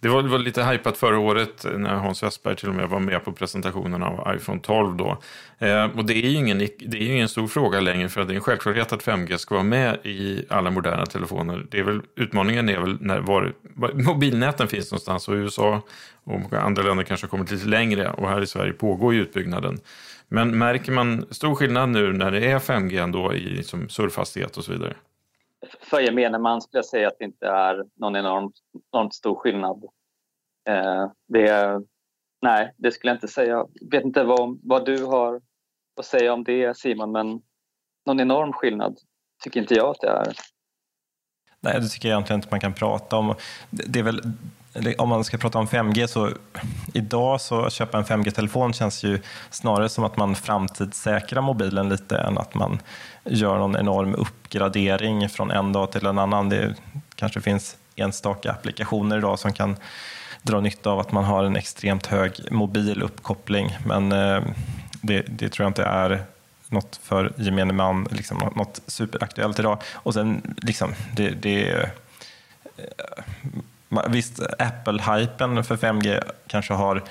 det 0.00 0.08
var, 0.08 0.22
det 0.22 0.28
var 0.28 0.38
lite 0.38 0.64
hypat 0.64 0.96
förra 0.96 1.18
året 1.18 1.66
när 1.76 1.94
Hans 1.94 2.22
Westberg 2.22 2.56
till 2.56 2.68
och 2.68 2.74
med 2.74 2.88
var 2.88 3.00
med 3.00 3.24
på 3.24 3.32
presentationen 3.32 4.02
av 4.02 4.34
iPhone 4.36 4.60
12 4.60 4.96
då. 4.96 5.18
Eh, 5.58 5.84
och 5.84 6.04
det 6.04 6.14
är 6.14 6.28
ju 6.28 6.36
ingen, 6.36 6.58
det 6.58 6.98
är 6.98 7.12
ingen 7.12 7.28
stor 7.28 7.46
fråga 7.46 7.80
längre 7.80 8.08
för 8.08 8.24
det 8.24 8.32
är 8.32 8.34
en 8.34 8.40
självklarhet 8.40 8.92
att 8.92 9.02
5G 9.02 9.36
ska 9.36 9.54
vara 9.54 9.64
med 9.64 9.98
i 10.06 10.44
alla 10.48 10.70
moderna 10.70 11.06
telefoner. 11.06 11.66
Det 11.70 11.78
är 11.78 11.82
väl, 11.82 12.00
utmaningen 12.16 12.68
är 12.68 12.80
väl 12.80 12.96
när 13.00 13.20
var, 13.20 13.52
mobilnäten 13.94 14.68
finns 14.68 14.90
någonstans 14.90 15.28
och 15.28 15.34
USA 15.34 15.82
och 16.24 16.52
andra 16.52 16.82
länder 16.82 17.04
kanske 17.04 17.26
har 17.26 17.30
kommit 17.30 17.50
lite 17.50 17.66
längre 17.66 18.10
och 18.10 18.28
här 18.28 18.40
i 18.40 18.46
Sverige 18.46 18.72
pågår 18.72 19.14
ju 19.14 19.22
utbyggnaden. 19.22 19.78
Men 20.28 20.58
märker 20.58 20.92
man 20.92 21.26
stor 21.30 21.54
skillnad 21.54 21.88
nu 21.88 22.12
när 22.12 22.30
det 22.30 22.50
är 22.50 22.58
5G 22.58 23.02
ändå 23.02 23.34
i 23.34 23.40
liksom 23.40 23.88
surfhastighet 23.88 24.56
och 24.56 24.64
så 24.64 24.72
vidare? 24.72 24.94
För 25.90 26.00
gemene 26.00 26.38
man 26.38 26.60
skulle 26.62 26.78
jag 26.78 26.84
säga 26.84 27.08
att 27.08 27.18
det 27.18 27.24
inte 27.24 27.46
är 27.46 27.84
någon 27.96 28.16
enormt, 28.16 28.54
enormt 28.92 29.14
stor 29.14 29.34
skillnad. 29.34 29.84
Eh, 30.68 31.10
det, 31.28 31.80
nej, 32.42 32.74
det 32.76 32.92
skulle 32.92 33.10
jag 33.10 33.16
inte 33.16 33.28
säga. 33.28 33.66
Jag 33.74 33.90
vet 33.90 34.04
inte 34.04 34.24
vad, 34.24 34.60
vad 34.62 34.84
du 34.84 35.04
har 35.04 35.40
att 35.98 36.04
säga 36.04 36.32
om 36.32 36.44
det 36.44 36.76
Simon, 36.76 37.12
men 37.12 37.42
någon 38.06 38.20
enorm 38.20 38.52
skillnad 38.52 38.98
tycker 39.42 39.60
inte 39.60 39.74
jag 39.74 39.90
att 39.90 40.00
det 40.00 40.08
är. 40.08 40.32
Nej, 41.60 41.80
det 41.80 41.88
tycker 41.88 42.08
jag 42.08 42.16
egentligen 42.16 42.38
inte 42.38 42.48
man 42.50 42.60
kan 42.60 42.72
prata 42.72 43.16
om. 43.16 43.34
Det 43.70 43.98
är 43.98 44.02
väl, 44.02 44.32
om 44.98 45.08
man 45.08 45.24
ska 45.24 45.38
prata 45.38 45.58
om 45.58 45.66
5G 45.66 46.06
så 46.06 46.30
idag 46.94 47.40
så 47.40 47.64
att 47.64 47.72
köpa 47.72 47.98
en 47.98 48.04
5G-telefon 48.04 48.72
känns 48.72 49.04
ju 49.04 49.20
snarare 49.50 49.88
som 49.88 50.04
att 50.04 50.16
man 50.16 50.34
framtidssäkrar 50.34 51.42
mobilen 51.42 51.88
lite 51.88 52.18
än 52.18 52.38
att 52.38 52.54
man 52.54 52.78
gör 53.24 53.58
någon 53.58 53.76
enorm 53.76 54.14
uppgradering 54.14 55.28
från 55.28 55.50
en 55.50 55.72
dag 55.72 55.92
till 55.92 56.06
en 56.06 56.18
annan. 56.18 56.48
Det 56.48 56.74
kanske 57.14 57.40
finns 57.40 57.76
enstaka 57.96 58.50
applikationer 58.50 59.18
idag 59.18 59.38
som 59.38 59.52
kan 59.52 59.76
dra 60.42 60.60
nytta 60.60 60.90
av 60.90 61.00
att 61.00 61.12
man 61.12 61.24
har 61.24 61.44
en 61.44 61.56
extremt 61.56 62.06
hög 62.06 62.52
mobil 62.52 63.02
uppkoppling 63.02 63.78
men 63.86 64.12
eh, 64.12 64.42
det, 65.02 65.22
det 65.28 65.48
tror 65.48 65.64
jag 65.64 65.70
inte 65.70 65.84
är 65.84 66.24
något 66.68 67.00
för 67.02 67.32
gemene 67.36 67.72
man, 67.72 68.08
liksom, 68.10 68.38
något 68.56 68.80
superaktuellt 68.86 69.58
idag. 69.58 69.82
Och 69.94 70.14
sen, 70.14 70.54
liksom, 70.62 70.94
det, 71.16 71.30
det 71.30 71.70
eh, 71.70 71.88
Visst, 74.08 74.40
Apple-hypen 74.58 75.62
för 75.62 75.76
5G 75.76 76.22
kanske 76.46 76.74
har 76.74 77.02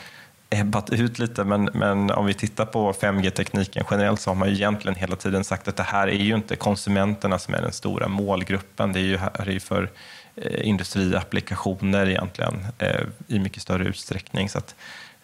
ebbat 0.49 0.89
ut 0.89 1.19
lite, 1.19 1.43
men, 1.43 1.69
men 1.73 2.11
om 2.11 2.25
vi 2.25 2.33
tittar 2.33 2.65
på 2.65 2.93
5G-tekniken 2.93 3.85
generellt 3.91 4.21
så 4.21 4.29
har 4.29 4.35
man 4.35 4.49
ju 4.49 4.55
egentligen 4.55 4.95
hela 4.95 5.15
tiden 5.15 5.43
sagt 5.43 5.67
att 5.67 5.75
det 5.75 5.83
här 5.83 6.07
är 6.07 6.23
ju 6.23 6.35
inte 6.35 6.55
konsumenterna 6.55 7.39
som 7.39 7.53
är 7.53 7.61
den 7.61 7.71
stora 7.71 8.07
målgruppen. 8.07 8.93
Det 8.93 8.99
är 8.99 9.03
ju, 9.03 9.17
här 9.17 9.49
är 9.49 9.59
för 9.59 9.89
eh, 10.35 10.67
industriapplikationer 10.67 12.09
egentligen 12.09 12.67
eh, 12.77 13.01
i 13.27 13.39
mycket 13.39 13.61
större 13.61 13.85
utsträckning. 13.85 14.49
Så 14.49 14.57
att 14.57 14.75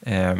eh, 0.01 0.35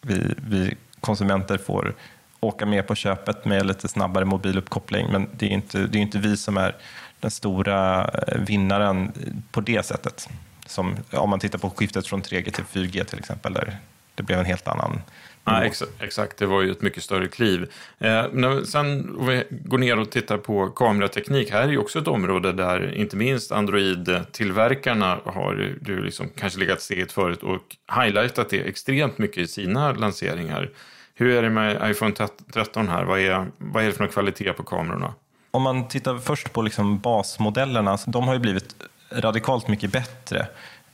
vi, 0.00 0.34
vi 0.36 0.74
konsumenter 1.00 1.58
får 1.58 1.94
åka 2.40 2.66
med 2.66 2.86
på 2.86 2.94
köpet 2.94 3.44
med 3.44 3.66
lite 3.66 3.88
snabbare 3.88 4.24
mobiluppkoppling, 4.24 5.12
men 5.12 5.28
det 5.32 5.46
är 5.46 5.50
inte, 5.50 5.78
det 5.78 5.98
är 5.98 6.02
inte 6.02 6.18
vi 6.18 6.36
som 6.36 6.56
är 6.56 6.76
den 7.20 7.30
stora 7.30 8.04
eh, 8.04 8.40
vinnaren 8.40 9.12
på 9.52 9.60
det 9.60 9.86
sättet. 9.86 10.28
Som, 10.66 10.96
om 11.10 11.30
man 11.30 11.40
tittar 11.40 11.58
på 11.58 11.70
skiftet 11.70 12.06
från 12.06 12.22
3G 12.22 12.50
till 12.50 12.64
4G 12.64 13.04
till 13.04 13.18
exempel, 13.18 13.52
där 13.52 13.78
det 14.14 14.22
blev 14.22 14.38
en 14.38 14.44
helt 14.44 14.68
annan 14.68 15.00
Ja, 15.48 15.70
exakt, 16.00 16.36
det 16.38 16.46
var 16.46 16.62
ju 16.62 16.70
ett 16.70 16.82
mycket 16.82 17.02
större 17.02 17.28
kliv. 17.28 17.70
Eh, 17.98 18.26
sen 18.64 19.16
om 19.18 19.26
vi 19.26 19.44
går 19.50 19.78
ner 19.78 19.98
och 19.98 20.10
tittar 20.10 20.38
på 20.38 20.68
kamerateknik, 20.68 21.50
här 21.50 21.62
är 21.62 21.68
ju 21.68 21.78
också 21.78 21.98
ett 21.98 22.08
område 22.08 22.52
där 22.52 22.94
inte 22.94 23.16
minst 23.16 23.52
Android-tillverkarna 23.52 25.18
har 25.24 25.76
du 25.80 26.04
liksom 26.04 26.28
kanske 26.36 26.58
legat 26.58 26.80
steget 26.80 27.12
förut 27.12 27.42
och 27.42 27.76
highlightat 28.02 28.50
det 28.50 28.60
extremt 28.60 29.18
mycket 29.18 29.38
i 29.38 29.46
sina 29.46 29.92
lanseringar. 29.92 30.70
Hur 31.20 31.36
är 31.36 31.42
det 31.42 31.50
med 31.50 31.90
iPhone 31.90 32.14
13 32.52 32.88
här? 32.88 33.04
Vad 33.04 33.20
är, 33.20 33.46
vad 33.58 33.82
är 33.82 33.86
det 33.86 33.92
för 33.92 34.00
någon 34.04 34.12
kvalitet 34.12 34.52
på 34.52 34.62
kamerorna? 34.62 35.14
Om 35.50 35.62
man 35.62 35.88
tittar 35.88 36.18
först 36.18 36.52
på 36.52 36.62
liksom 36.62 36.98
basmodellerna, 36.98 37.98
de 38.06 38.24
har 38.28 38.34
ju 38.34 38.40
blivit 38.40 38.74
radikalt 39.10 39.68
mycket 39.68 39.92
bättre. 39.92 40.46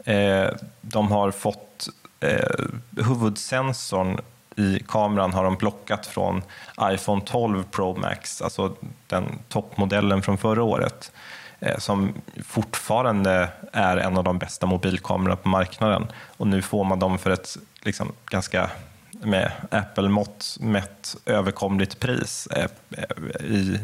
Eh, 0.04 0.49
de 0.81 1.12
har 1.12 1.31
fått 1.31 1.88
eh, 2.21 2.66
huvudsensorn 2.90 4.21
i 4.57 4.83
kameran 4.88 5.33
har 5.33 5.45
de 5.45 5.57
plockat 5.57 6.07
från 6.07 6.43
iPhone 6.83 7.23
12 7.26 7.64
Pro 7.71 7.97
Max, 7.97 8.43
alltså 8.43 8.76
den 9.07 9.38
toppmodellen 9.49 10.23
från 10.23 10.38
förra 10.38 10.62
året, 10.62 11.12
eh, 11.61 11.78
som 11.78 12.12
fortfarande 12.45 13.49
är 13.73 13.97
en 13.97 14.16
av 14.16 14.25
de 14.25 14.38
bästa 14.38 14.66
mobilkamerorna 14.66 15.37
på 15.37 15.49
marknaden. 15.49 16.07
Och 16.37 16.47
nu 16.47 16.62
får 16.62 16.85
man 16.85 16.99
dem 16.99 17.19
för 17.19 17.31
ett 17.31 17.57
liksom, 17.83 18.12
ganska 18.26 18.71
med 19.25 19.52
Apple-mått 19.71 20.57
mätt 20.61 21.16
överkomligt 21.26 22.00
pris 22.00 22.47
eh, 22.47 22.66
eh, 22.90 23.45
i 23.45 23.78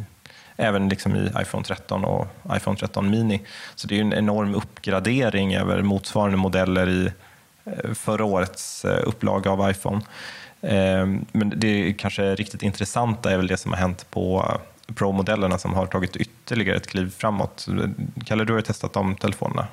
även 0.57 0.89
liksom 0.89 1.17
i 1.17 1.31
iPhone 1.41 1.65
13 1.65 2.05
och 2.05 2.27
iPhone 2.57 2.77
13 2.77 3.11
Mini. 3.11 3.41
Så 3.75 3.87
det 3.87 3.97
är 3.97 4.01
en 4.01 4.13
enorm 4.13 4.55
uppgradering 4.55 5.55
över 5.55 5.83
motsvarande 5.83 6.37
modeller 6.37 6.89
i 6.89 7.13
eh, 7.65 7.93
förra 7.95 8.25
årets 8.25 8.85
upplaga 8.85 9.51
av 9.51 9.71
iPhone. 9.71 10.01
Men 11.33 11.53
det 11.57 11.95
kanske 11.99 12.35
riktigt 12.35 12.63
intressanta 12.63 13.31
är 13.31 13.37
väl 13.37 13.47
det 13.47 13.57
som 13.57 13.73
har 13.73 13.79
hänt 13.79 14.11
på 14.11 14.61
Pro-modellerna 14.95 15.59
som 15.59 15.75
har 15.75 15.87
tagit 15.87 16.17
ytterligare 16.17 16.77
ett 16.77 16.87
kliv 16.87 17.11
framåt. 17.11 17.67
Kalle, 18.27 18.45
du 18.45 18.53
har 18.53 18.59
ju 18.59 18.63
testat 18.63 18.93
de 18.93 19.17
telefonerna. 19.17 19.67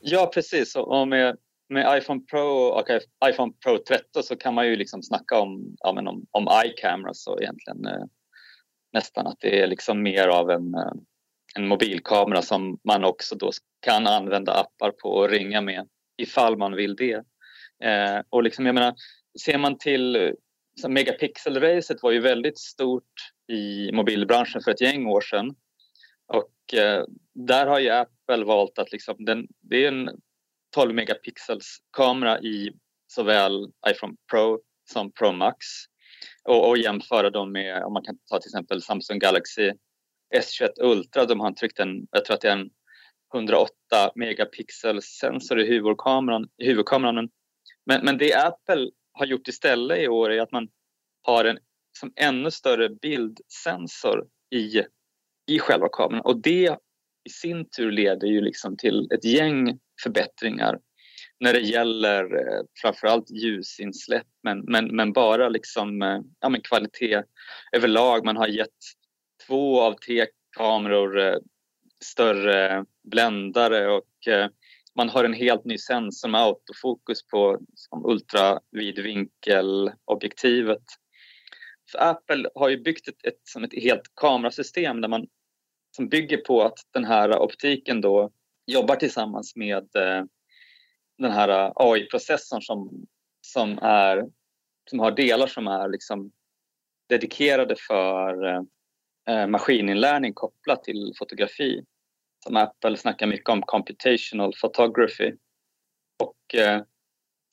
Ja, 0.00 0.30
precis. 0.34 0.76
Och 0.76 1.08
med, 1.08 1.36
med 1.72 1.98
iPhone 1.98 2.20
Pro 2.30 2.48
och 2.48 2.86
iPhone 3.28 3.52
Pro 3.64 3.78
13 3.78 4.22
så 4.22 4.36
kan 4.36 4.54
man 4.54 4.66
ju 4.66 4.76
liksom 4.76 5.02
snacka 5.02 5.40
om, 5.40 5.76
ja, 5.78 5.92
men 5.92 6.08
om, 6.08 6.26
om 6.30 6.48
iCameras 6.64 7.26
och 7.26 7.42
egentligen 7.42 7.86
eh, 7.86 8.04
nästan 8.92 9.26
att 9.26 9.40
det 9.40 9.62
är 9.62 9.66
liksom 9.66 10.02
mer 10.02 10.28
av 10.28 10.50
en, 10.50 10.74
eh, 10.74 10.92
en 11.54 11.68
mobilkamera 11.68 12.42
som 12.42 12.78
man 12.84 13.04
också 13.04 13.34
då 13.34 13.50
kan 13.80 14.06
använda 14.06 14.52
appar 14.52 14.90
på 14.90 15.08
och 15.08 15.28
ringa 15.28 15.60
med 15.60 15.88
ifall 16.16 16.58
man 16.58 16.76
vill 16.76 16.96
det. 16.96 17.24
Eh, 17.84 18.22
och 18.28 18.42
liksom, 18.42 18.66
jag 18.66 18.74
menar, 18.74 18.94
ser 19.44 19.58
man 19.58 19.78
till 19.78 20.16
eh, 20.16 20.30
så 20.80 20.88
megapixel-racet 20.88 22.02
var 22.02 22.10
ju 22.10 22.20
väldigt 22.20 22.58
stort 22.58 23.12
i 23.48 23.92
mobilbranschen 23.92 24.60
för 24.60 24.70
ett 24.70 24.80
gäng 24.80 25.06
år 25.06 25.20
sedan. 25.20 25.54
Och 26.26 26.74
eh, 26.78 27.04
där 27.34 27.66
har 27.66 27.78
ju 27.78 27.90
Apple 27.90 28.44
valt 28.44 28.78
att 28.78 28.92
liksom, 28.92 29.24
den, 29.24 29.46
det 29.60 29.84
är 29.84 29.88
en 29.88 30.10
12 30.74 30.94
megapixels 30.94 31.78
kamera 31.96 32.40
i 32.40 32.70
såväl 33.06 33.72
iPhone 33.90 34.14
Pro 34.30 34.60
som 34.92 35.12
Pro 35.12 35.32
Max 35.32 35.56
och, 36.44 36.68
och 36.68 36.78
jämföra 36.78 37.30
dem 37.30 37.52
med, 37.52 37.84
om 37.84 37.92
man 37.92 38.04
kan 38.04 38.18
ta 38.30 38.38
till 38.38 38.48
exempel 38.48 38.82
Samsung 38.82 39.18
Galaxy 39.18 39.72
S21 40.34 40.68
Ultra, 40.80 41.24
de 41.24 41.40
har 41.40 41.52
tryckt 41.52 41.78
en, 41.78 42.06
jag 42.10 42.24
tror 42.24 42.34
att 42.34 42.40
det 42.40 42.48
är 42.48 42.56
en 42.56 42.70
108 43.34 43.72
megapixels 44.14 45.04
sensor 45.04 45.60
i 45.60 45.66
huvudkameran. 45.66 46.48
I 46.62 46.66
huvudkameran. 46.66 47.30
Men, 47.86 48.04
men 48.04 48.18
det 48.18 48.34
Apple 48.34 48.90
har 49.12 49.26
gjort 49.26 49.48
istället 49.48 49.98
i 49.98 50.08
år 50.08 50.32
är 50.32 50.40
att 50.40 50.52
man 50.52 50.68
har 51.22 51.44
en 51.44 51.58
som 51.98 52.12
ännu 52.16 52.50
större 52.50 52.88
bildsensor 52.88 54.26
i, 54.54 54.82
i 55.46 55.58
själva 55.58 55.88
kameran 55.92 56.20
och 56.20 56.42
det 56.42 56.76
i 57.24 57.30
sin 57.30 57.68
tur 57.76 57.90
leder 57.90 58.26
ju 58.26 58.40
liksom 58.40 58.76
till 58.76 59.08
ett 59.14 59.24
gäng 59.24 59.78
förbättringar 60.02 60.78
när 61.42 61.52
det 61.52 61.60
gäller 61.60 62.24
eh, 62.24 62.62
framförallt 62.82 63.30
ljusinsläpp 63.30 64.26
men, 64.42 64.60
men, 64.60 64.96
men 64.96 65.12
bara 65.12 65.48
liksom, 65.48 66.02
eh, 66.02 66.20
ja, 66.40 66.48
men 66.48 66.60
kvalitet 66.60 67.22
överlag. 67.72 68.24
Man 68.24 68.36
har 68.36 68.48
gett 68.48 68.68
två 69.46 69.80
av 69.80 69.94
tre 69.94 70.26
kameror 70.56 71.20
eh, 71.20 71.36
större 72.04 72.84
bländare 73.10 73.90
och 73.90 74.28
eh, 74.28 74.48
man 74.96 75.08
har 75.08 75.24
en 75.24 75.32
helt 75.32 75.64
ny 75.64 75.78
sensor 75.78 76.28
med 76.28 76.40
autofokus 76.40 77.26
på 77.26 77.60
ultravidvinkelobjektivet. 78.04 80.82
Så 81.92 81.98
Apple 81.98 82.48
har 82.54 82.68
ju 82.68 82.82
byggt 82.82 83.08
ett, 83.08 83.26
ett, 83.26 83.40
som 83.44 83.64
ett 83.64 83.82
helt 83.82 84.02
kamerasystem 84.14 85.00
där 85.00 85.08
man, 85.08 85.26
som 85.96 86.08
bygger 86.08 86.36
på 86.36 86.62
att 86.62 86.78
den 86.90 87.04
här 87.04 87.38
optiken 87.38 88.00
då 88.00 88.30
jobbar 88.66 88.96
tillsammans 88.96 89.56
med 89.56 89.96
eh, 89.96 90.24
den 91.18 91.32
här 91.32 91.48
eh, 91.48 91.72
AI-processorn 91.74 92.62
som, 92.62 93.06
som, 93.40 93.78
är, 93.78 94.28
som 94.90 94.98
har 94.98 95.10
delar 95.10 95.46
som 95.46 95.66
är 95.66 95.88
liksom 95.88 96.32
dedikerade 97.08 97.76
för 97.88 98.44
eh, 99.28 99.46
maskininlärning 99.46 100.32
kopplat 100.34 100.84
till 100.84 101.12
fotografi. 101.18 101.84
Som 102.44 102.56
Apple 102.56 102.96
snackar 102.96 103.26
mycket 103.26 103.48
om, 103.48 103.62
computational 103.62 104.52
photography. 104.62 105.32
Och 106.22 106.54
eh, 106.54 106.82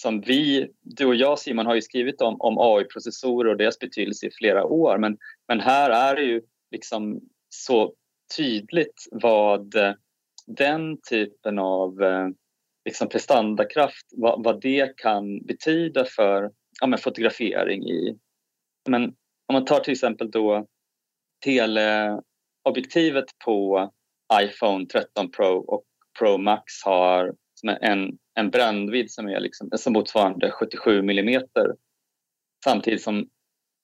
som 0.01 0.21
vi, 0.21 0.71
du 0.81 1.05
och 1.05 1.15
jag 1.15 1.39
Simon, 1.39 1.65
har 1.65 1.75
ju 1.75 1.81
skrivit 1.81 2.21
om, 2.21 2.41
om 2.41 2.57
AI-processorer 2.57 3.49
och 3.49 3.57
deras 3.57 3.79
betydelse 3.79 4.27
i 4.27 4.31
flera 4.31 4.65
år. 4.65 4.97
Men, 4.97 5.17
men 5.47 5.59
här 5.59 5.89
är 5.89 6.15
det 6.15 6.21
ju 6.21 6.41
liksom 6.71 7.21
så 7.49 7.93
tydligt 8.37 9.07
vad 9.11 9.75
den 10.57 10.97
typen 11.09 11.59
av 11.59 12.01
eh, 12.01 12.27
liksom 12.85 13.09
prestandakraft, 13.09 14.07
vad, 14.11 14.43
vad 14.43 14.61
det 14.61 14.97
kan 14.97 15.45
betyda 15.45 16.05
för 16.05 16.51
ja, 16.81 16.87
men 16.87 16.99
fotografering 16.99 17.89
i... 17.89 18.17
Men 18.89 19.03
om 19.47 19.53
man 19.53 19.65
tar 19.65 19.79
till 19.79 19.93
exempel 19.93 20.31
då 20.31 20.65
teleobjektivet 21.43 23.25
på 23.45 23.89
iPhone 24.41 24.85
13 24.85 25.31
Pro 25.31 25.57
och 25.57 25.83
Pro 26.19 26.37
Max 26.37 26.63
har 26.85 27.35
en, 27.81 28.17
en 28.33 28.49
brännvidd 28.49 29.11
som 29.11 29.27
är 29.27 29.39
liksom, 29.39 29.69
som 29.75 29.93
motsvarande 29.93 30.51
77 30.51 31.01
millimeter 31.01 31.75
samtidigt 32.63 33.01
som, 33.01 33.29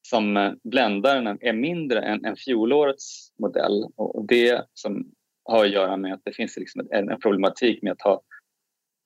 som 0.08 0.56
bländaren 0.64 1.38
är 1.42 1.54
mindre 1.54 2.02
än, 2.02 2.26
än 2.26 2.36
fjolårets 2.36 3.34
modell. 3.40 3.84
Och 3.96 4.28
det 4.28 4.66
som 4.74 5.12
har 5.46 5.66
att 5.66 5.72
göra 5.72 5.98
med 5.98 6.14
att 6.14 6.22
det 6.24 6.34
finns 6.34 6.58
liksom 6.58 6.88
en, 6.92 7.10
en 7.10 7.20
problematik 7.20 7.84
med 7.84 7.92
att 7.92 8.02
ha 8.02 8.22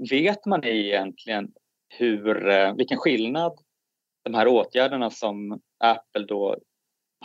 vet 0.10 0.46
man 0.46 0.64
egentligen 0.64 1.52
hur, 1.90 2.50
eh, 2.50 2.74
vilken 2.76 2.98
skillnad 2.98 3.54
de 4.24 4.34
här 4.34 4.48
åtgärderna 4.48 5.10
som 5.10 5.60
Apple 5.80 6.26
då 6.28 6.58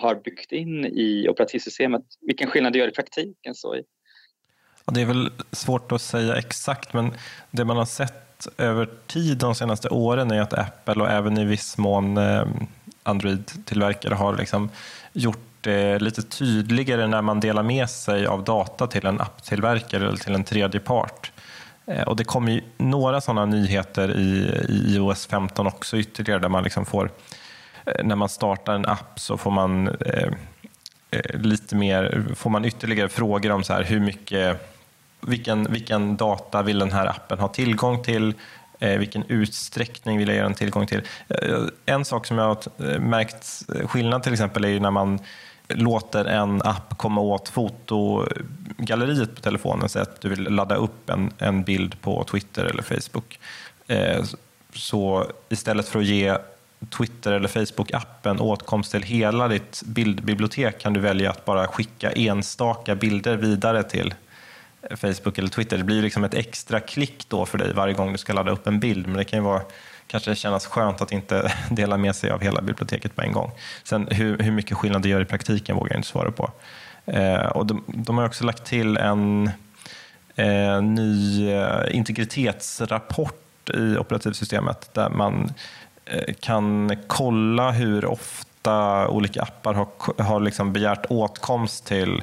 har 0.00 0.14
byggt 0.14 0.52
in 0.52 0.86
i 0.86 1.26
operativsystemet, 1.28 2.02
vilken 2.20 2.48
skillnad 2.48 2.72
det 2.72 2.78
gör 2.78 2.88
i 2.88 2.92
praktiken. 2.92 3.54
Så. 3.54 3.76
Ja, 4.84 4.92
det 4.92 5.00
är 5.00 5.06
väl 5.06 5.30
svårt 5.52 5.92
att 5.92 6.02
säga 6.02 6.36
exakt, 6.36 6.92
men 6.92 7.12
det 7.50 7.64
man 7.64 7.76
har 7.76 7.84
sett 7.84 8.48
över 8.58 8.88
tid 9.06 9.38
de 9.38 9.54
senaste 9.54 9.88
åren 9.88 10.30
är 10.30 10.40
att 10.40 10.52
Apple 10.52 11.02
och 11.02 11.10
även 11.10 11.38
i 11.38 11.44
viss 11.44 11.78
mån 11.78 12.16
eh, 12.16 12.46
Android-tillverkare 13.02 14.14
har 14.14 14.36
liksom 14.36 14.70
gjort 15.12 15.38
det 15.60 15.98
lite 15.98 16.22
tydligare 16.22 17.06
när 17.06 17.22
man 17.22 17.40
delar 17.40 17.62
med 17.62 17.90
sig 17.90 18.26
av 18.26 18.44
data 18.44 18.86
till 18.86 19.06
en 19.06 19.20
apptillverkare 19.20 20.06
eller 20.06 20.16
till 20.16 20.34
en 20.34 20.44
tredje 20.44 20.80
part. 20.80 21.31
Eh, 21.86 22.02
och 22.02 22.16
det 22.16 22.24
kommer 22.24 22.60
några 22.76 23.20
sådana 23.20 23.44
nyheter 23.44 24.16
i, 24.16 24.64
i 24.68 24.94
iOS 24.94 25.26
15 25.26 25.66
också 25.66 25.96
ytterligare 25.96 26.40
där 26.40 26.48
man 26.48 26.64
liksom 26.64 26.86
får 26.86 27.10
eh, 27.86 28.04
när 28.04 28.16
man 28.16 28.28
startar 28.28 28.74
en 28.74 28.86
app 28.86 29.20
så 29.20 29.36
får 29.36 29.50
man 29.50 29.88
eh, 29.88 30.28
eh, 31.10 31.40
lite 31.40 31.76
mer, 31.76 32.24
får 32.34 32.50
man 32.50 32.64
ytterligare 32.64 33.08
frågor 33.08 33.50
om 33.50 33.64
så 33.64 33.72
här, 33.72 33.82
hur 33.82 34.00
mycket, 34.00 34.76
vilken, 35.20 35.72
vilken 35.72 36.16
data 36.16 36.62
vill 36.62 36.78
den 36.78 36.92
här 36.92 37.06
appen 37.06 37.38
ha 37.38 37.48
tillgång 37.48 38.02
till? 38.02 38.34
vilken 38.98 39.24
utsträckning 39.28 40.18
vill 40.18 40.28
jag 40.28 40.36
ge 40.36 40.42
den 40.42 40.54
tillgång 40.54 40.86
till? 40.86 41.02
En 41.86 42.04
sak 42.04 42.26
som 42.26 42.38
jag 42.38 42.44
har 42.44 42.98
märkt 42.98 43.62
skillnad 43.84 44.22
till 44.22 44.32
exempel 44.32 44.64
är 44.64 44.80
när 44.80 44.90
man 44.90 45.18
låter 45.68 46.24
en 46.24 46.62
app 46.62 46.98
komma 46.98 47.20
åt 47.20 47.48
fotogalleriet 47.48 49.34
på 49.34 49.40
telefonen, 49.40 49.88
så 49.88 49.98
att 49.98 50.20
du 50.20 50.28
vill 50.28 50.42
ladda 50.42 50.74
upp 50.74 51.10
en, 51.10 51.32
en 51.38 51.62
bild 51.62 52.00
på 52.00 52.24
Twitter 52.24 52.64
eller 52.64 52.82
Facebook 52.82 53.38
Eh, 53.92 54.24
så 54.74 55.26
istället 55.48 55.88
för 55.88 55.98
att 55.98 56.04
ge 56.04 56.36
Twitter 56.90 57.32
eller 57.32 57.48
Facebook-appen 57.48 58.40
åtkomst 58.40 58.92
till 58.92 59.02
hela 59.02 59.48
ditt 59.48 59.82
bildbibliotek 59.86 60.78
kan 60.78 60.92
du 60.92 61.00
välja 61.00 61.30
att 61.30 61.44
bara 61.44 61.66
skicka 61.66 62.12
enstaka 62.12 62.94
bilder 62.94 63.36
vidare 63.36 63.82
till 63.82 64.14
Facebook 64.90 65.38
eller 65.38 65.48
Twitter. 65.48 65.78
Det 65.78 65.84
blir 65.84 66.02
liksom 66.02 66.24
ett 66.24 66.34
extra 66.34 66.80
klick 66.80 67.28
då 67.28 67.46
för 67.46 67.58
dig 67.58 67.72
varje 67.74 67.94
gång 67.94 68.12
du 68.12 68.18
ska 68.18 68.32
ladda 68.32 68.50
upp 68.50 68.66
en 68.66 68.80
bild, 68.80 69.06
men 69.06 69.16
det 69.16 69.24
kan 69.24 69.38
ju 69.38 69.44
vara 69.44 69.62
kanske 70.12 70.30
det 70.30 70.36
kännas 70.36 70.66
skönt 70.66 71.00
att 71.00 71.12
inte 71.12 71.52
dela 71.70 71.96
med 71.96 72.16
sig 72.16 72.30
av 72.30 72.40
hela 72.40 72.62
biblioteket 72.62 73.16
på 73.16 73.22
en 73.22 73.32
gång. 73.32 73.50
Sen 73.84 74.08
hur, 74.10 74.38
hur 74.38 74.52
mycket 74.52 74.76
skillnad 74.76 75.02
det 75.02 75.08
gör 75.08 75.20
i 75.20 75.24
praktiken 75.24 75.76
vågar 75.76 75.90
jag 75.90 75.98
inte 75.98 76.08
svara 76.08 76.30
på. 76.30 76.50
Eh, 77.06 77.46
och 77.46 77.66
de, 77.66 77.84
de, 77.86 78.18
har 78.18 78.26
också 78.26 78.44
lagt 78.44 78.64
till 78.64 78.96
en 78.96 79.50
eh, 80.36 80.82
ny 80.82 81.48
eh, 81.50 81.96
integritetsrapport 81.96 83.70
i 83.74 83.96
operativsystemet 83.96 84.94
där 84.94 85.10
man 85.10 85.52
eh, 86.04 86.34
kan 86.40 86.96
kolla 87.06 87.70
hur 87.70 88.04
ofta 88.04 89.08
olika 89.08 89.42
appar 89.42 89.74
har, 89.74 90.22
har 90.22 90.40
liksom 90.40 90.72
begärt 90.72 91.06
åtkomst 91.08 91.86
till 91.86 92.22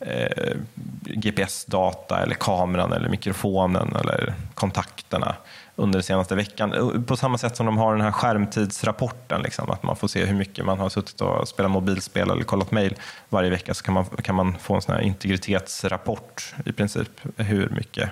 eh, 0.00 0.56
GPS-data 1.04 2.22
eller 2.22 2.34
kameran 2.34 2.92
eller 2.92 3.08
mikrofonen 3.08 3.96
eller 3.96 4.34
kontakterna 4.54 5.34
under 5.80 5.98
den 5.98 6.02
senaste 6.02 6.34
veckan. 6.34 7.04
På 7.06 7.16
samma 7.16 7.38
sätt 7.38 7.56
som 7.56 7.66
de 7.66 7.78
har 7.78 7.92
den 7.92 8.04
här 8.04 8.12
skärmtidsrapporten, 8.12 9.42
liksom, 9.42 9.70
att 9.70 9.82
man 9.82 9.96
får 9.96 10.08
se 10.08 10.24
hur 10.24 10.34
mycket 10.34 10.64
man 10.64 10.78
har 10.78 10.88
suttit 10.88 11.20
och 11.20 11.48
spelat 11.48 11.70
mobilspel 11.70 12.30
eller 12.30 12.44
kollat 12.44 12.70
mejl 12.70 12.94
varje 13.28 13.50
vecka, 13.50 13.74
så 13.74 13.84
kan 13.84 13.94
man, 13.94 14.04
kan 14.04 14.34
man 14.34 14.58
få 14.58 14.74
en 14.74 14.82
sån 14.82 14.94
här 14.94 15.02
integritetsrapport 15.02 16.54
i 16.64 16.72
princip, 16.72 17.10
hur 17.36 17.68
mycket 17.68 18.10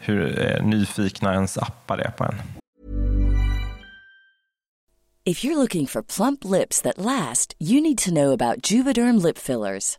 hur 0.00 0.46
eh, 0.46 0.64
nyfikna 0.64 1.34
ens 1.34 1.58
appar 1.58 1.98
är 1.98 2.10
på 2.10 2.24
en. 2.24 2.34
If 5.24 5.44
you're 5.44 5.56
looking 5.56 5.86
for 5.86 6.02
plump 6.02 6.44
lips 6.44 6.82
that 6.82 6.98
last, 6.98 7.54
you 7.58 7.80
need 7.80 7.98
to 7.98 8.10
know 8.10 8.32
about 8.32 8.70
Juvederm 8.70 9.22
lip 9.26 9.38
fillers. 9.38 9.98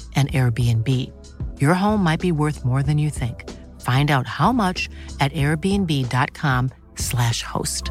an 0.15 0.27
Airbnb. 0.27 0.87
Your 1.59 1.73
home 1.73 2.03
might 2.03 2.19
be 2.19 2.31
worth 2.31 2.63
more 2.63 2.83
than 2.83 2.99
you 2.99 3.09
think. 3.09 3.49
Find 3.81 4.11
out 4.11 4.27
how 4.27 4.51
much 4.51 4.87
at 5.19 5.33
airbnb.com/slash 5.33 7.41
host. 7.43 7.89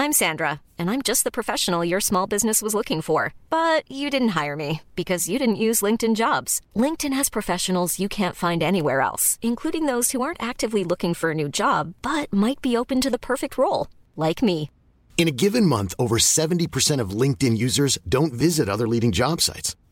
I'm 0.00 0.12
Sandra, 0.12 0.60
and 0.78 0.92
I'm 0.92 1.02
just 1.02 1.24
the 1.24 1.32
professional 1.32 1.84
your 1.84 2.00
small 2.00 2.28
business 2.28 2.62
was 2.62 2.72
looking 2.72 3.02
for. 3.02 3.34
But 3.50 3.82
you 3.90 4.10
didn't 4.10 4.36
hire 4.40 4.54
me 4.54 4.82
because 4.94 5.28
you 5.28 5.40
didn't 5.40 5.64
use 5.66 5.82
LinkedIn 5.82 6.14
jobs. 6.14 6.60
LinkedIn 6.76 7.12
has 7.12 7.28
professionals 7.28 7.98
you 7.98 8.08
can't 8.08 8.36
find 8.36 8.62
anywhere 8.62 9.00
else, 9.00 9.40
including 9.42 9.86
those 9.86 10.12
who 10.12 10.22
aren't 10.22 10.42
actively 10.42 10.84
looking 10.84 11.14
for 11.14 11.32
a 11.32 11.34
new 11.34 11.48
job, 11.48 11.94
but 12.00 12.32
might 12.32 12.62
be 12.62 12.76
open 12.76 13.00
to 13.00 13.10
the 13.10 13.18
perfect 13.18 13.58
role, 13.58 13.88
like 14.14 14.40
me. 14.40 14.70
In 15.16 15.26
a 15.26 15.32
given 15.32 15.66
month, 15.66 15.94
over 15.98 16.18
70% 16.18 17.00
of 17.00 17.10
LinkedIn 17.10 17.58
users 17.58 17.98
don't 18.08 18.32
visit 18.32 18.68
other 18.68 18.86
leading 18.86 19.10
job 19.10 19.40
sites. 19.40 19.74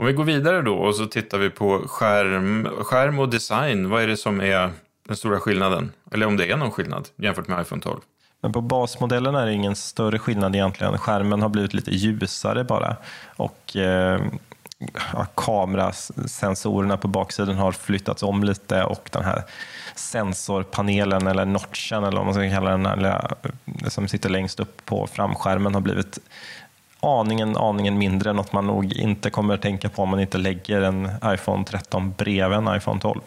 Om 0.00 0.06
vi 0.06 0.12
går 0.12 0.24
vidare 0.24 0.62
då 0.62 0.74
och 0.74 0.94
så 0.94 1.06
tittar 1.06 1.38
vi 1.38 1.50
på 1.50 1.78
skärm, 1.88 2.68
skärm 2.80 3.18
och 3.18 3.28
design. 3.28 3.90
Vad 3.90 4.02
är 4.02 4.06
det 4.06 4.16
som 4.16 4.40
är 4.40 4.70
den 5.06 5.16
stora 5.16 5.40
skillnaden? 5.40 5.92
Eller 6.12 6.26
om 6.26 6.36
det 6.36 6.50
är 6.50 6.56
någon 6.56 6.70
skillnad 6.70 7.08
jämfört 7.16 7.48
med 7.48 7.60
iPhone 7.60 7.82
12? 7.82 8.00
Men 8.40 8.52
på 8.52 8.60
basmodellen 8.60 9.34
är 9.34 9.46
det 9.46 9.52
ingen 9.52 9.76
större 9.76 10.18
skillnad 10.18 10.54
egentligen. 10.54 10.98
Skärmen 10.98 11.42
har 11.42 11.48
blivit 11.48 11.74
lite 11.74 11.90
ljusare 11.90 12.64
bara. 12.64 12.96
Och 13.36 13.76
eh, 13.76 14.20
ja, 15.12 15.26
kamerasensorerna 15.34 16.96
på 16.96 17.08
baksidan 17.08 17.56
har 17.56 17.72
flyttats 17.72 18.22
om 18.22 18.44
lite 18.44 18.84
och 18.84 19.08
den 19.12 19.24
här 19.24 19.42
sensorpanelen 19.94 21.26
eller 21.26 21.44
notchen 21.44 22.04
eller 22.04 22.16
vad 22.16 22.26
man 22.26 22.34
ska 22.34 22.50
kalla 22.50 22.70
den, 22.70 22.86
eller, 22.86 23.34
eh, 23.42 23.88
som 23.88 24.08
sitter 24.08 24.28
längst 24.28 24.60
upp 24.60 24.84
på 24.84 25.06
framskärmen 25.06 25.74
har 25.74 25.80
blivit 25.80 26.18
aningen, 27.02 27.56
aningen 27.56 27.98
mindre, 27.98 28.32
något 28.32 28.52
man 28.52 28.66
nog 28.66 28.92
inte 28.92 29.30
kommer 29.30 29.56
tänka 29.56 29.88
på 29.88 30.02
om 30.02 30.08
man 30.08 30.20
inte 30.20 30.38
lägger 30.38 30.82
en 30.82 31.08
iPhone 31.24 31.64
13 31.64 32.14
bredvid 32.18 32.58
en 32.58 32.76
iPhone 32.76 33.00
12. 33.00 33.20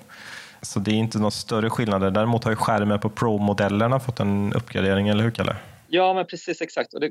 Så 0.62 0.79
det 0.79 0.91
är 0.91 0.95
inte 0.95 1.17
några 1.17 1.31
större 1.31 1.69
skillnader. 1.69 2.12
Däremot 2.12 2.43
har 2.43 2.51
ju 2.51 2.55
skärmen 2.55 2.99
på 2.99 3.09
Pro-modellerna 3.09 3.99
fått 3.99 4.19
en 4.19 4.53
uppgradering, 4.53 5.07
eller 5.07 5.23
hur 5.23 5.31
Kalle? 5.31 5.55
Ja, 5.88 6.13
men 6.13 6.25
precis 6.25 6.62
exakt. 6.62 6.93
Och 6.93 6.99
det 6.99 7.09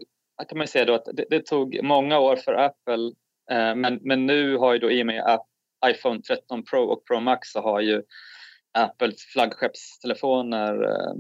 kan 0.49 0.59
man 0.59 0.67
säga 0.67 0.85
då 0.85 0.95
att 0.95 1.05
det, 1.13 1.25
det 1.31 1.47
tog 1.47 1.81
många 1.83 2.19
år 2.19 2.37
för 2.37 2.53
Apple, 2.53 3.13
eh, 3.51 3.75
men, 3.75 3.99
men 4.03 4.27
nu 4.27 4.57
har 4.57 4.73
ju 4.73 4.79
då 4.79 4.91
i 4.91 5.03
och 5.03 5.07
med 5.07 5.25
att 5.25 5.47
iPhone 5.87 6.23
13 6.23 6.65
Pro 6.65 6.83
och 6.83 7.07
Pro 7.07 7.21
Max 7.21 7.49
så 7.49 7.61
har 7.61 7.81
ju 7.81 8.03
Apples 8.79 9.25
flaggskeppstelefoner 9.25 10.83
eh, 10.85 11.15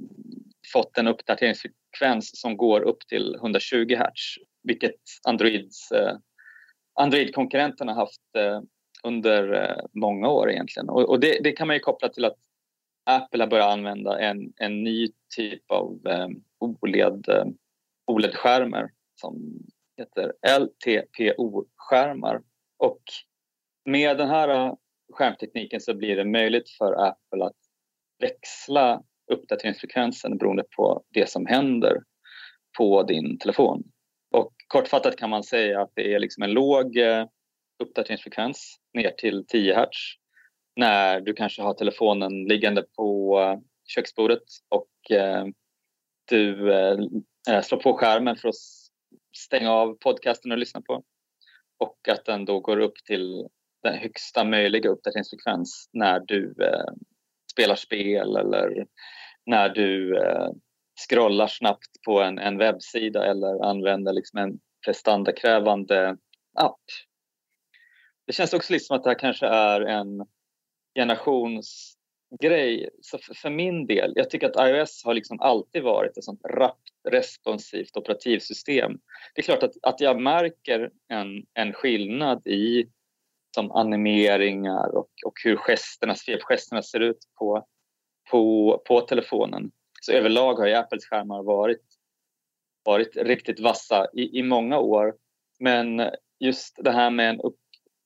fått 0.72 0.98
en 0.98 1.09
uppdateringsfrekvens 1.09 2.40
som 2.40 2.57
går 2.57 2.81
upp 2.81 3.07
till 3.09 3.35
120 3.35 3.96
Hz, 3.96 4.38
vilket 4.62 5.01
Androids, 5.29 5.92
eh, 5.92 6.16
Android-konkurrenterna 7.01 7.94
haft 7.94 8.37
eh, 8.38 8.61
under 9.05 9.53
eh, 9.53 9.85
många 9.92 10.29
år 10.29 10.51
egentligen. 10.51 10.88
Och, 10.88 11.09
och 11.09 11.20
det, 11.20 11.40
det, 11.44 11.53
kan 11.53 11.66
man 11.66 11.77
ju 11.77 11.81
koppla 11.81 12.09
till 12.09 12.25
att 12.25 12.38
Apple 13.05 13.42
har 13.42 13.51
börjat 13.51 13.72
använda 13.72 14.20
en, 14.20 14.53
en 14.57 14.85
ny 14.85 15.09
typ 15.37 15.70
av 15.70 16.01
eh, 16.07 16.29
OLED, 16.59 17.29
eh, 17.29 17.44
OLED-skärmar 18.07 18.90
som 19.20 19.62
heter 19.96 20.33
LTPO-skärmar. 20.61 22.42
Och 22.77 23.03
med 23.85 24.18
den 24.18 24.29
här 24.29 24.48
eh, 24.48 24.75
skärmtekniken 25.12 25.81
så 25.81 25.94
blir 25.94 26.16
det 26.16 26.25
möjligt 26.25 26.70
för 26.70 26.92
Apple 26.92 27.44
att 27.44 27.57
växla 28.18 29.03
uppdateringsfrekvensen 29.33 30.38
beroende 30.38 30.64
på 30.77 31.05
det 31.09 31.31
som 31.31 31.46
händer 31.46 32.03
på 32.79 33.03
din 33.03 33.38
telefon. 33.38 33.91
Och 34.33 34.53
kortfattat 34.68 35.16
kan 35.16 35.31
man 35.31 35.42
säga 35.42 35.81
att 35.81 35.90
det 35.95 36.14
är 36.14 36.18
liksom 36.18 36.42
en 36.42 36.53
låg 36.53 36.97
eh, 36.97 37.27
uppdateringsfrekvens 37.83 38.77
ner 38.95 39.11
till 39.11 39.45
10 39.49 39.75
Hz 39.75 39.88
när 40.77 41.21
du 41.21 41.33
kanske 41.33 41.62
har 41.62 41.75
telefonen 41.75 42.45
liggande 42.45 42.85
på 42.97 43.38
eh, 43.40 43.59
köksbordet 43.85 44.42
och 44.68 45.16
eh, 45.16 45.45
du 46.29 46.73
eh, 46.75 47.61
slår 47.62 47.79
på 47.79 47.95
skärmen 47.95 48.37
för 48.37 48.49
att 48.49 48.55
stänga 49.37 49.73
av 49.73 49.95
podcasten 49.95 50.53
och 50.53 50.59
lyssna 50.59 50.81
på. 50.81 51.05
Och 51.79 52.09
att 52.09 52.25
den 52.25 52.45
då 52.45 52.61
går 52.61 52.79
upp 52.79 52.97
till 53.07 53.49
den 53.83 53.99
högsta 53.99 54.45
möjliga 54.45 54.90
uppdateringsfrekvens 54.90 55.88
när 55.92 56.21
du 56.21 56.55
spelar 57.53 57.75
spel 57.75 58.37
eller 58.37 58.87
när 59.47 59.68
du 59.68 60.18
eh, 60.18 60.49
scrollar 61.08 61.46
snabbt 61.46 62.02
på 62.06 62.22
en, 62.22 62.38
en 62.38 62.58
webbsida 62.58 63.26
eller 63.26 63.64
använder 63.64 64.12
liksom 64.12 64.38
en 64.38 64.60
prestandakrävande 64.86 66.16
app. 66.54 66.80
Det 68.26 68.32
känns 68.32 68.54
också 68.54 68.72
liksom 68.72 68.86
som 68.86 68.96
att 68.96 69.04
det 69.04 69.10
här 69.10 69.18
kanske 69.18 69.46
är 69.46 69.80
en 69.80 70.26
generationsgrej. 70.94 72.90
Så 73.00 73.18
för, 73.18 73.34
för 73.34 73.50
min 73.50 73.86
del, 73.86 74.12
jag 74.16 74.30
tycker 74.30 74.46
att 74.46 74.68
iOS 74.68 75.04
har 75.04 75.14
liksom 75.14 75.40
alltid 75.40 75.82
varit 75.82 76.16
ett 76.16 76.24
sånt 76.24 76.40
rappt, 76.44 76.90
responsivt 77.08 77.96
operativsystem. 77.96 78.92
Det 79.34 79.40
är 79.40 79.42
klart 79.42 79.62
att, 79.62 79.74
att 79.82 80.00
jag 80.00 80.20
märker 80.20 80.90
en, 81.08 81.46
en 81.54 81.72
skillnad 81.72 82.46
i 82.46 82.86
som 83.54 83.72
animeringar 83.72 84.96
och, 84.96 85.10
och 85.26 85.34
hur 85.44 85.56
gesterna, 85.56 86.14
svepgesterna 86.14 86.82
ser 86.82 87.00
ut 87.00 87.18
på 87.38 87.66
på, 88.30 88.82
på 88.86 89.00
telefonen. 89.00 89.70
Så 90.04 90.12
överlag 90.12 90.54
har 90.54 90.66
ju 90.66 90.74
Apples 90.74 91.04
skärmar 91.04 91.42
varit, 91.42 91.82
varit 92.84 93.16
riktigt 93.16 93.60
vassa 93.60 94.06
i, 94.12 94.38
i 94.38 94.42
många 94.42 94.78
år. 94.78 95.14
Men 95.60 96.10
just 96.40 96.84
det 96.84 96.90
här 96.90 97.10
med 97.10 97.30
en 97.30 97.40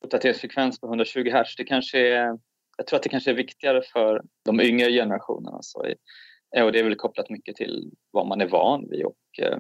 uppdateringsfrekvens 0.05 0.81
på 0.81 0.87
120 0.87 1.31
Hz, 1.31 1.57
det 1.57 1.65
kanske 1.65 1.99
är, 1.99 2.39
jag 2.77 2.87
tror 2.87 2.97
att 2.97 3.03
det 3.03 3.09
kanske 3.09 3.31
är 3.31 3.35
viktigare 3.35 3.83
för 3.83 4.23
de 4.45 4.61
yngre 4.61 4.93
generationerna. 4.93 5.59
Så, 5.63 5.85
eh, 6.57 6.65
och 6.65 6.73
det 6.73 6.79
är 6.79 6.85
väl 6.85 6.97
kopplat 6.97 7.31
mycket 7.31 7.57
till 7.57 7.91
vad 8.11 8.27
man 8.27 8.41
är 8.41 8.49
van 8.49 8.89
vid 8.91 9.05
och 9.05 9.41
eh, 9.43 9.59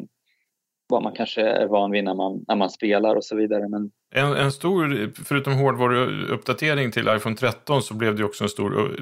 vad 0.88 1.02
man 1.02 1.12
kanske 1.12 1.40
är 1.40 1.66
van 1.66 1.90
vid 1.90 2.04
när 2.04 2.14
man, 2.14 2.44
när 2.48 2.56
man 2.56 2.70
spelar 2.70 3.16
och 3.16 3.24
så 3.24 3.36
vidare. 3.36 3.68
Men... 3.68 3.90
En, 4.14 4.32
en 4.32 4.52
stor, 4.52 5.12
förutom 5.24 5.54
hårdvaruuppdatering 5.54 6.92
till 6.92 7.08
iPhone 7.08 7.36
13 7.36 7.82
så 7.82 7.94
blev 7.94 8.16
det 8.16 8.24
också 8.24 8.44
en 8.44 8.50
stor 8.50 9.00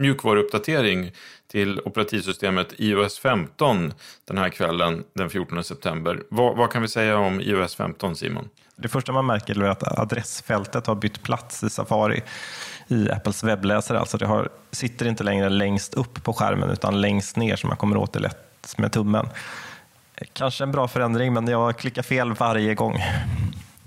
mjukvaruuppdatering 0.00 1.12
till 1.46 1.80
operativsystemet 1.84 2.74
iOS 2.78 3.18
15 3.18 3.92
den 4.24 4.38
här 4.38 4.48
kvällen 4.48 5.04
den 5.14 5.30
14 5.30 5.64
september. 5.64 6.22
Vad, 6.28 6.56
vad 6.56 6.70
kan 6.70 6.82
vi 6.82 6.88
säga 6.88 7.18
om 7.18 7.40
iOS 7.40 7.74
15 7.74 8.16
Simon? 8.16 8.48
Det 8.76 8.88
första 8.88 9.12
man 9.12 9.26
märker 9.26 9.62
är 9.62 9.68
att 9.68 9.98
adressfältet 9.98 10.86
har 10.86 10.94
bytt 10.94 11.22
plats 11.22 11.64
i 11.64 11.70
Safari 11.70 12.22
i 12.88 13.10
Apples 13.10 13.44
webbläsare. 13.44 13.98
Alltså 13.98 14.18
det 14.18 14.26
har, 14.26 14.48
sitter 14.70 15.06
inte 15.06 15.24
längre 15.24 15.48
längst 15.48 15.94
upp 15.94 16.24
på 16.24 16.32
skärmen 16.32 16.70
utan 16.70 17.00
längst 17.00 17.36
ner 17.36 17.56
så 17.56 17.66
man 17.66 17.76
kommer 17.76 17.96
åt 17.96 18.12
det 18.12 18.18
lätt 18.18 18.74
med 18.78 18.92
tummen. 18.92 19.26
Kanske 20.32 20.64
en 20.64 20.72
bra 20.72 20.88
förändring, 20.88 21.32
men 21.32 21.46
jag 21.46 21.78
klickar 21.78 22.02
fel 22.02 22.32
varje 22.32 22.74
gång. 22.74 22.98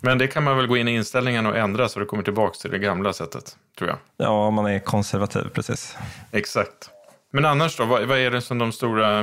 Men 0.01 0.17
det 0.17 0.27
kan 0.27 0.43
man 0.43 0.57
väl 0.57 0.67
gå 0.67 0.77
in 0.77 0.87
i 0.87 0.95
inställningarna 0.95 1.49
och 1.49 1.57
ändra 1.57 1.89
så 1.89 1.99
det 1.99 2.05
kommer 2.05 2.23
tillbaka 2.23 2.55
till 2.61 2.71
det 2.71 2.79
gamla 2.79 3.13
sättet, 3.13 3.57
tror 3.77 3.89
jag. 3.89 3.97
Ja, 4.17 4.47
om 4.47 4.53
man 4.53 4.65
är 4.65 4.79
konservativ, 4.79 5.49
precis. 5.53 5.97
Exakt. 6.31 6.89
Men 7.31 7.45
annars 7.45 7.77
då, 7.77 7.85
vad, 7.85 8.03
vad 8.03 8.17
är 8.17 8.31
det 8.31 8.41
som 8.41 8.57
de 8.57 8.71
stora, 8.71 9.21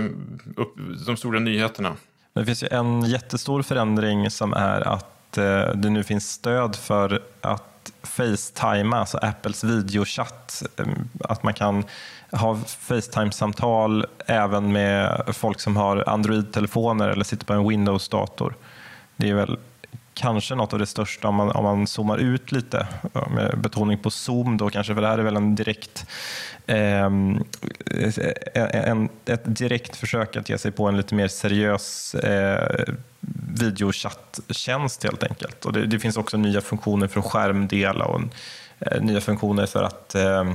upp, 0.56 0.74
de 1.06 1.16
stora 1.16 1.40
nyheterna? 1.40 1.96
Det 2.32 2.44
finns 2.44 2.62
ju 2.62 2.68
en 2.70 3.02
jättestor 3.02 3.62
förändring 3.62 4.30
som 4.30 4.52
är 4.52 4.88
att 4.88 5.38
eh, 5.38 5.74
det 5.74 5.90
nu 5.90 6.04
finns 6.04 6.30
stöd 6.30 6.76
för 6.76 7.22
att 7.40 7.69
Facetime, 8.10 8.96
alltså 8.96 9.18
Apples 9.22 9.64
videochatt, 9.64 10.62
ehm, 10.78 11.08
att 11.20 11.42
man 11.42 11.54
kan 11.54 11.84
ha 12.32 12.56
Facetime-samtal 12.66 14.06
även 14.26 14.72
med 14.72 15.22
folk 15.32 15.60
som 15.60 15.76
har 15.76 16.04
Android-telefoner 16.08 17.08
eller 17.08 17.24
sitter 17.24 17.46
på 17.46 17.52
en 17.52 17.68
Windows-dator. 17.68 18.54
Det 19.16 19.30
är 19.30 19.34
väl 19.34 19.58
kanske 20.20 20.54
något 20.54 20.72
av 20.72 20.78
det 20.78 20.86
största 20.86 21.28
om 21.28 21.34
man, 21.34 21.50
om 21.50 21.64
man 21.64 21.86
zoomar 21.86 22.18
ut 22.18 22.52
lite, 22.52 22.86
med 23.30 23.58
betoning 23.58 23.98
på 23.98 24.10
zoom 24.10 24.56
då 24.56 24.70
kanske, 24.70 24.94
för 24.94 25.02
det 25.02 25.08
här 25.08 25.18
är 25.18 25.22
väl 25.22 25.36
en 25.36 25.54
direkt, 25.54 26.06
ehm, 26.66 27.44
eh, 28.54 28.88
en, 28.88 29.08
ett 29.24 29.42
direkt 29.44 29.96
försök 29.96 30.36
att 30.36 30.48
ge 30.48 30.58
sig 30.58 30.70
på 30.70 30.88
en 30.88 30.96
lite 30.96 31.14
mer 31.14 31.28
seriös 31.28 32.14
eh, 32.14 32.94
videochatttjänst 33.60 35.04
helt 35.04 35.22
enkelt. 35.22 35.64
Och 35.64 35.72
det, 35.72 35.86
det, 35.86 35.98
finns 35.98 36.16
också 36.16 36.36
nya 36.36 36.60
funktioner 36.60 37.06
för 37.06 37.20
att 37.20 37.26
skärmdela 37.26 38.04
och 38.04 38.20
eh, 38.78 39.02
nya 39.02 39.20
funktioner 39.20 39.66
för 39.66 39.82
att 39.82 40.14
eh, 40.14 40.52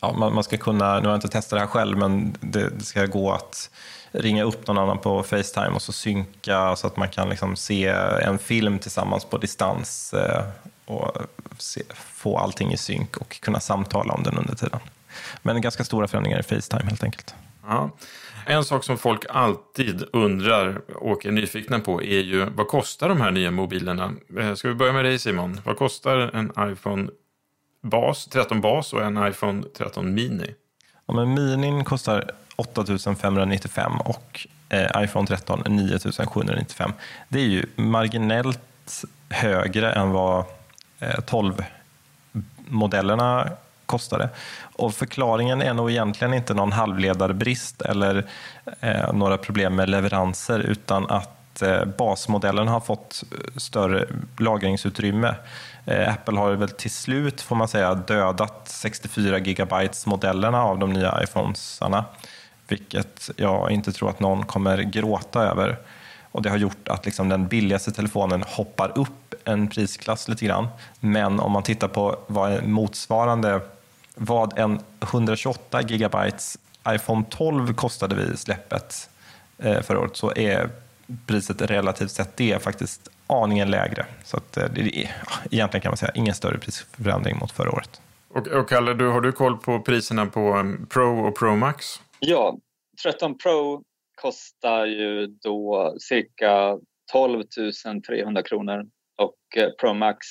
ja, 0.00 0.12
man, 0.12 0.34
man, 0.34 0.44
ska 0.44 0.56
kunna, 0.56 0.94
nu 1.00 1.06
har 1.06 1.12
jag 1.12 1.16
inte 1.16 1.28
testat 1.28 1.56
det 1.56 1.60
här 1.60 1.66
själv, 1.66 1.98
men 1.98 2.36
det, 2.40 2.68
det, 2.68 2.84
ska 2.84 3.06
gå 3.06 3.32
att 3.32 3.70
ringa 4.12 4.44
upp 4.44 4.66
någon 4.66 4.78
annan 4.78 4.98
på 4.98 5.22
Facetime 5.22 5.68
och 5.74 5.82
så 5.82 5.92
synka 5.92 6.76
så 6.76 6.86
att 6.86 6.96
man 6.96 7.08
kan 7.08 7.28
liksom 7.28 7.56
se 7.56 7.86
en 8.22 8.38
film 8.38 8.78
tillsammans 8.78 9.24
på 9.24 9.38
distans 9.38 10.14
eh, 10.14 10.42
och 10.84 11.12
se, 11.58 11.82
få 11.94 12.38
allting 12.38 12.72
i 12.72 12.76
synk 12.76 13.16
och 13.16 13.40
kunna 13.40 13.60
samtala 13.60 14.14
om 14.14 14.22
den 14.22 14.38
under 14.38 14.54
tiden. 14.54 14.80
Men 15.42 15.60
ganska 15.60 15.84
stora 15.84 16.08
förändringar 16.08 16.40
i 16.40 16.42
Facetime 16.42 16.84
helt 16.84 17.04
enkelt. 17.04 17.34
Ja. 17.66 17.90
En 18.46 18.64
sak 18.64 18.84
som 18.84 18.98
folk 18.98 19.24
alltid 19.28 20.04
undrar 20.12 20.80
och 20.94 21.26
är 21.26 21.30
nyfikna 21.30 21.80
på 21.80 22.02
är 22.02 22.20
ju 22.20 22.44
vad 22.44 22.68
kostar 22.68 23.08
de 23.08 23.20
här 23.20 23.30
nya 23.30 23.50
mobilerna? 23.50 24.12
Eh, 24.38 24.54
ska 24.54 24.68
vi 24.68 24.74
börja 24.74 24.92
med 24.92 25.04
dig 25.04 25.18
Simon? 25.18 25.60
Vad 25.64 25.76
kostar 25.76 26.16
en 26.16 26.72
iPhone 26.72 27.08
bas, 27.82 28.26
13 28.26 28.60
bas 28.60 28.92
och 28.92 29.02
en 29.02 29.28
iPhone 29.28 29.62
13 29.76 30.14
Mini. 30.14 30.54
Ja, 31.06 31.14
men 31.14 31.34
Minin 31.34 31.84
kostar 31.84 32.30
8 32.58 32.84
595 33.20 34.00
och 34.00 34.46
eh, 34.68 35.02
iPhone 35.02 35.26
13 35.26 35.62
9 35.66 35.98
795. 35.98 36.92
Det 37.28 37.40
är 37.40 37.46
ju 37.46 37.66
marginellt 37.76 39.04
högre 39.30 39.92
än 39.92 40.10
vad 40.10 40.44
eh, 40.98 41.08
12-modellerna 41.08 43.50
kostade. 43.86 44.28
Och 44.60 44.94
förklaringen 44.94 45.62
är 45.62 45.74
nog 45.74 45.90
egentligen 45.90 46.34
inte 46.34 46.54
någon 46.54 46.72
halvledarbrist 46.72 47.82
eller 47.82 48.26
eh, 48.80 49.12
några 49.12 49.38
problem 49.38 49.76
med 49.76 49.88
leveranser 49.88 50.58
utan 50.58 51.10
att 51.10 51.62
eh, 51.62 51.84
basmodellen 51.84 52.68
har 52.68 52.80
fått 52.80 53.24
eh, 53.32 53.38
större 53.56 54.06
lagringsutrymme. 54.38 55.34
Eh, 55.84 56.12
Apple 56.12 56.38
har 56.38 56.52
väl 56.52 56.68
till 56.68 56.90
slut, 56.90 57.40
får 57.40 57.56
man 57.56 57.68
säga, 57.68 57.94
dödat 57.94 58.62
64 58.64 59.38
gigabytes 59.38 60.06
modellerna 60.06 60.62
av 60.62 60.78
de 60.78 60.92
nya 60.92 61.22
iPhonesarna, 61.22 62.04
vilket 62.68 63.30
jag 63.36 63.70
inte 63.70 63.92
tror 63.92 64.10
att 64.10 64.20
någon 64.20 64.44
kommer 64.46 64.82
gråta 64.82 65.42
över. 65.42 65.78
Och 66.30 66.42
Det 66.42 66.50
har 66.50 66.56
gjort 66.56 66.88
att 66.88 67.04
liksom 67.04 67.28
den 67.28 67.46
billigaste 67.46 67.92
telefonen 67.92 68.44
hoppar 68.46 68.98
upp 68.98 69.34
en 69.44 69.68
prisklass 69.68 70.28
lite 70.28 70.44
grann. 70.44 70.68
Men 71.00 71.40
om 71.40 71.52
man 71.52 71.62
tittar 71.62 71.88
på 71.88 72.18
vad 72.26 72.64
motsvarande, 72.64 73.60
vad 74.14 74.58
en 74.58 74.80
128 75.00 75.82
gigabytes 75.82 76.58
iPhone 76.88 77.24
12 77.30 77.74
kostade 77.74 78.14
vid 78.14 78.38
släppet 78.38 79.10
eh, 79.58 79.80
förra 79.82 80.00
året, 80.00 80.16
så 80.16 80.32
är 80.36 80.70
priset 81.26 81.62
relativt 81.62 82.10
sett 82.10 82.36
det 82.36 82.62
faktiskt 82.62 83.08
aningen 83.26 83.70
lägre. 83.70 84.06
Så 84.24 84.36
att, 84.36 84.56
eh, 84.56 84.64
det 84.74 84.80
är 84.80 85.16
egentligen 85.50 85.82
kan 85.82 85.90
man 85.90 85.96
säga 85.96 86.12
ingen 86.14 86.34
större 86.34 86.58
prisförändring 86.58 87.38
mot 87.38 87.52
förra 87.52 87.70
året. 87.70 88.00
Och, 88.34 88.46
och 88.46 88.68
Kalle, 88.68 88.94
du, 88.94 89.08
har 89.08 89.20
du 89.20 89.32
koll 89.32 89.56
på 89.56 89.80
priserna 89.80 90.26
på 90.26 90.56
eh, 90.58 90.86
Pro 90.88 91.26
och 91.26 91.36
Pro 91.36 91.56
Max? 91.56 92.00
Ja, 92.20 92.58
13 93.02 93.38
Pro 93.38 93.84
kostar 94.14 94.86
ju 94.86 95.26
då 95.26 95.94
cirka 96.00 96.78
12 97.12 97.42
300 98.06 98.42
kronor 98.42 98.86
och 99.16 99.56
eh, 99.56 99.70
Pro 99.80 99.94
Max 99.94 100.26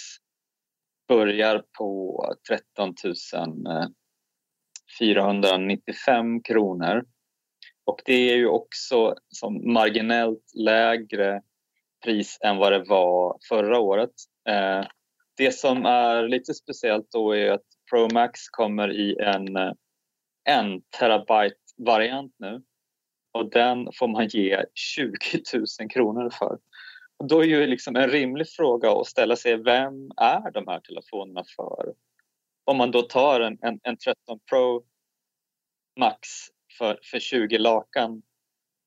börjar 1.07 1.63
på 1.77 2.21
13 2.49 2.93
495 4.99 6.43
kronor. 6.43 7.05
Och 7.85 8.01
det 8.05 8.31
är 8.31 8.35
ju 8.35 8.47
också 8.47 9.15
som 9.29 9.73
marginellt 9.73 10.43
lägre 10.53 11.41
pris 12.03 12.37
än 12.41 12.57
vad 12.57 12.71
det 12.71 12.83
var 12.83 13.37
förra 13.49 13.79
året. 13.79 14.13
Eh, 14.49 14.85
det 15.37 15.51
som 15.51 15.85
är 15.85 16.27
lite 16.27 16.53
speciellt 16.53 17.11
då 17.11 17.35
är 17.35 17.51
att 17.51 17.65
Pro 17.91 18.07
Max 18.13 18.49
kommer 18.49 18.91
i 18.91 19.17
en 19.19 19.57
eh, 19.57 19.71
en 20.47 20.81
terabyte 20.99 21.55
variant 21.77 22.35
nu 22.37 22.61
och 23.31 23.49
den 23.49 23.89
får 23.93 24.07
man 24.07 24.27
ge 24.27 24.63
20 24.73 25.11
000 25.79 25.89
kronor 25.89 26.29
för. 26.29 26.57
Och 27.17 27.27
då 27.27 27.39
är 27.41 27.45
ju 27.45 27.67
liksom 27.67 27.95
en 27.95 28.09
rimlig 28.09 28.49
fråga 28.49 28.91
att 28.91 29.07
ställa 29.07 29.35
sig, 29.35 29.63
vem 29.63 30.11
är 30.17 30.51
de 30.51 30.67
här 30.67 30.79
telefonerna 30.79 31.43
för? 31.55 31.93
Om 32.63 32.77
man 32.77 32.91
då 32.91 33.01
tar 33.01 33.41
en, 33.41 33.57
en, 33.61 33.79
en 33.83 33.97
13 33.97 34.39
Pro 34.49 34.83
Max 35.99 36.27
för, 36.77 36.99
för 37.11 37.19
20 37.19 37.57
lakan. 37.57 38.21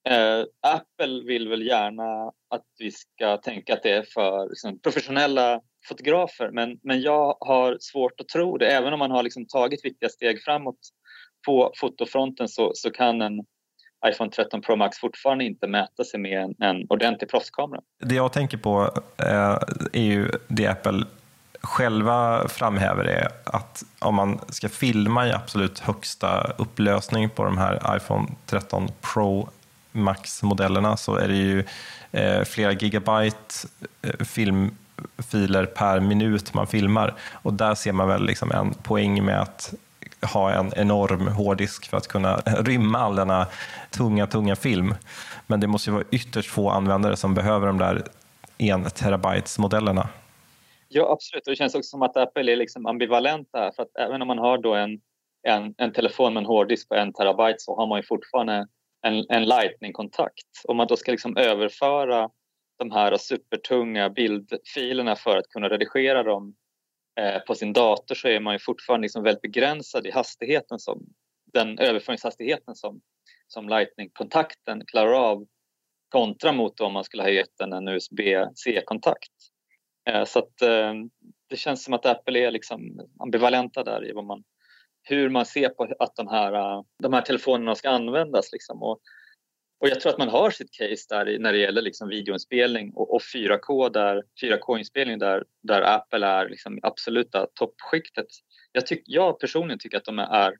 Eh, 0.09 0.45
Apple 0.61 1.25
vill 1.25 1.49
väl 1.49 1.67
gärna 1.67 2.33
att 2.49 2.67
vi 2.79 2.91
ska 2.91 3.37
tänka 3.37 3.75
att 3.75 3.83
det 3.83 3.91
är 3.91 4.03
för 4.03 4.49
liksom, 4.49 4.81
professionella 4.81 5.61
fotografer 5.89 6.51
men, 6.53 6.79
men 6.83 7.01
jag 7.01 7.37
har 7.41 7.77
svårt 7.81 8.21
att 8.21 8.29
tro 8.29 8.59
det. 8.59 8.67
Även 8.67 8.93
om 8.93 8.99
man 8.99 9.11
har 9.11 9.23
liksom 9.23 9.47
tagit 9.47 9.85
viktiga 9.85 10.09
steg 10.09 10.43
framåt 10.43 10.79
på 11.47 11.73
fotofronten 11.77 12.49
så, 12.49 12.73
så 12.75 12.91
kan 12.91 13.23
en 13.23 13.45
iPhone 14.07 14.31
13 14.31 14.63
Pro 14.63 14.77
Max 14.77 14.99
fortfarande 14.99 15.45
inte 15.45 15.67
mäta 15.67 16.05
sig 16.05 16.21
med 16.21 16.43
en, 16.43 16.55
en 16.59 16.87
ordentlig 16.89 17.31
proffskamera. 17.31 17.81
Det 18.05 18.15
jag 18.15 18.33
tänker 18.33 18.57
på 18.59 18.83
eh, 19.19 19.59
är 19.93 20.03
ju 20.03 20.31
det 20.49 20.67
Apple 20.67 21.05
själva 21.63 22.49
framhäver 22.49 23.05
är 23.05 23.29
att 23.45 23.85
om 23.99 24.15
man 24.15 24.41
ska 24.49 24.69
filma 24.69 25.27
i 25.27 25.33
absolut 25.33 25.79
högsta 25.79 26.53
upplösning 26.59 27.31
på 27.31 27.45
de 27.45 27.59
här 27.59 27.97
iPhone 27.97 28.29
13 28.47 28.89
Pro 29.15 29.49
Max-modellerna 29.93 30.97
så 30.97 31.15
är 31.17 31.29
det 31.29 31.37
ju 31.37 31.65
eh, 32.13 32.45
flera 32.45 32.73
gigabyte 32.73 33.69
eh, 34.03 34.25
filmfiler 34.25 35.67
per 35.67 36.01
minut 36.01 36.55
man 36.55 36.67
filmar. 36.67 37.15
Och 37.33 37.55
där 37.55 37.75
ser 37.75 37.93
man 37.93 38.09
väl 38.09 38.27
liksom 38.27 38.53
en 38.53 38.75
poäng 38.75 39.25
med 39.25 39.41
att 39.41 39.75
ha 40.27 40.53
en 40.53 40.73
enorm 40.77 41.29
hårddisk 41.29 41.91
för 41.91 41.97
att 41.97 42.09
kunna 42.09 42.37
rymma 42.47 42.99
all 42.99 43.17
denna 43.17 43.47
tunga, 43.91 44.27
tunga 44.27 44.57
film. 44.57 44.95
Men 45.47 45.61
det 45.61 45.67
måste 45.67 45.91
ju 45.91 45.95
vara 45.95 46.05
ytterst 46.11 46.51
få 46.51 46.71
användare 46.71 47.17
som 47.17 47.35
behöver 47.35 47.67
de 47.67 47.79
där 47.79 48.03
en 48.59 48.85
terabytes 48.85 49.59
modellerna. 49.59 50.09
Ja, 50.89 51.13
absolut. 51.13 51.47
Och 51.47 51.51
det 51.51 51.57
känns 51.57 51.75
också 51.75 51.89
som 51.89 52.03
att 52.03 52.17
Apple 52.17 52.53
är 52.53 52.57
liksom 52.57 52.87
ambivalenta. 52.87 53.73
För 53.77 53.83
att 53.83 53.97
även 53.99 54.23
om 54.23 54.29
man 54.29 54.39
har 54.39 54.59
då 54.59 54.75
en, 54.75 55.01
en, 55.49 55.75
en 55.79 55.93
telefon 55.93 56.35
med 56.35 56.41
en 56.41 56.47
hårddisk 56.47 56.89
på 56.89 56.95
en 56.95 57.13
terabyte 57.13 57.59
så 57.59 57.77
har 57.77 57.87
man 57.87 57.99
ju 57.99 58.03
fortfarande 58.03 58.67
en, 59.07 59.27
en 59.29 59.45
lightning-kontakt. 59.45 60.47
Om 60.69 60.77
man 60.77 60.87
då 60.87 60.97
ska 60.97 61.11
liksom 61.11 61.37
överföra 61.37 62.31
de 62.79 62.91
här 62.91 63.17
supertunga 63.17 64.11
bildfilerna 64.11 65.17
för 65.17 65.37
att 65.37 65.49
kunna 65.49 65.69
redigera 65.69 66.23
dem 66.23 66.55
Eh, 67.21 67.39
på 67.39 67.55
sin 67.55 67.73
dator 67.73 68.15
så 68.15 68.29
är 68.29 68.41
man 68.41 68.55
ju 68.55 68.59
fortfarande 68.59 69.05
liksom 69.05 69.23
väldigt 69.23 69.43
begränsad 69.43 70.07
i 70.07 70.11
hastigheten 70.11 70.79
som, 70.79 71.07
den 71.53 71.79
överföringshastigheten 71.79 72.75
som, 72.75 73.01
som 73.47 73.69
Lightning-kontakten 73.69 74.87
klarar 74.87 75.13
av 75.13 75.47
kontra 76.09 76.53
mot 76.53 76.81
om 76.81 76.93
man 76.93 77.05
skulle 77.05 77.23
ha 77.23 77.31
gett 77.31 77.59
den 77.59 77.73
en 77.73 77.89
USB-C-kontakt. 77.89 79.33
Eh, 80.09 80.25
så 80.25 80.39
att 80.39 80.63
eh, 80.63 80.95
det 81.49 81.57
känns 81.57 81.85
som 81.85 81.95
att 81.95 82.07
Apple 82.07 82.39
är 82.39 82.51
liksom 82.51 83.09
ambivalenta 83.19 83.85
där 83.85 84.09
i 84.09 84.13
vad 84.13 84.25
man, 84.25 84.45
hur 85.03 85.29
man 85.29 85.47
ser 85.47 85.69
på 85.69 85.95
att 85.99 86.17
de 86.17 86.29
här, 86.29 86.85
de 87.03 87.13
här 87.13 87.23
telefonerna 87.23 87.75
ska 87.75 87.91
användas. 87.91 88.53
Liksom. 88.53 88.83
Och 88.83 89.01
och 89.81 89.89
jag 89.89 90.01
tror 90.01 90.13
att 90.13 90.19
man 90.19 90.29
har 90.29 90.51
sitt 90.51 90.73
case 90.73 91.07
där 91.09 91.39
när 91.39 91.53
det 91.53 91.59
gäller 91.59 91.83
liksom 91.83 92.09
videoinspelning 92.09 92.93
och, 92.95 93.15
och 93.15 93.21
4K 93.35 93.91
där, 93.91 94.23
4K-inspelning 94.43 95.19
där, 95.19 95.45
där 95.63 95.83
Apple 95.83 96.27
är 96.27 96.49
liksom 96.49 96.79
absoluta 96.83 97.47
toppskiktet. 97.55 98.27
Jag, 98.73 98.87
tyck, 98.87 99.03
jag 99.07 99.41
personligen 99.41 99.79
tycker 99.79 99.97
att 99.97 100.05
de 100.05 100.19
är 100.19 100.55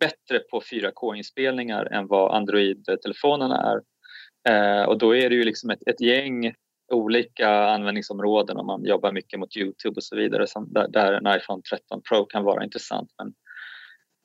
bättre 0.00 0.38
på 0.38 0.60
4K-inspelningar 0.60 1.84
än 1.92 2.06
vad 2.06 2.34
Android-telefonerna 2.34 3.56
är. 3.72 3.82
Eh, 4.48 4.84
och 4.84 4.98
då 4.98 5.16
är 5.16 5.30
det 5.30 5.36
ju 5.36 5.44
liksom 5.44 5.70
ett, 5.70 5.88
ett, 5.88 6.00
gäng 6.00 6.54
olika 6.92 7.48
användningsområden 7.48 8.56
om 8.56 8.66
man 8.66 8.84
jobbar 8.84 9.12
mycket 9.12 9.40
mot 9.40 9.56
Youtube 9.56 9.96
och 9.96 10.04
så 10.04 10.16
vidare 10.16 10.46
som, 10.46 10.72
där, 10.72 10.88
där 10.88 11.12
en 11.12 11.38
iPhone 11.38 11.62
13 11.70 12.02
Pro 12.08 12.24
kan 12.24 12.44
vara 12.44 12.64
intressant. 12.64 13.10
Men, 13.18 13.34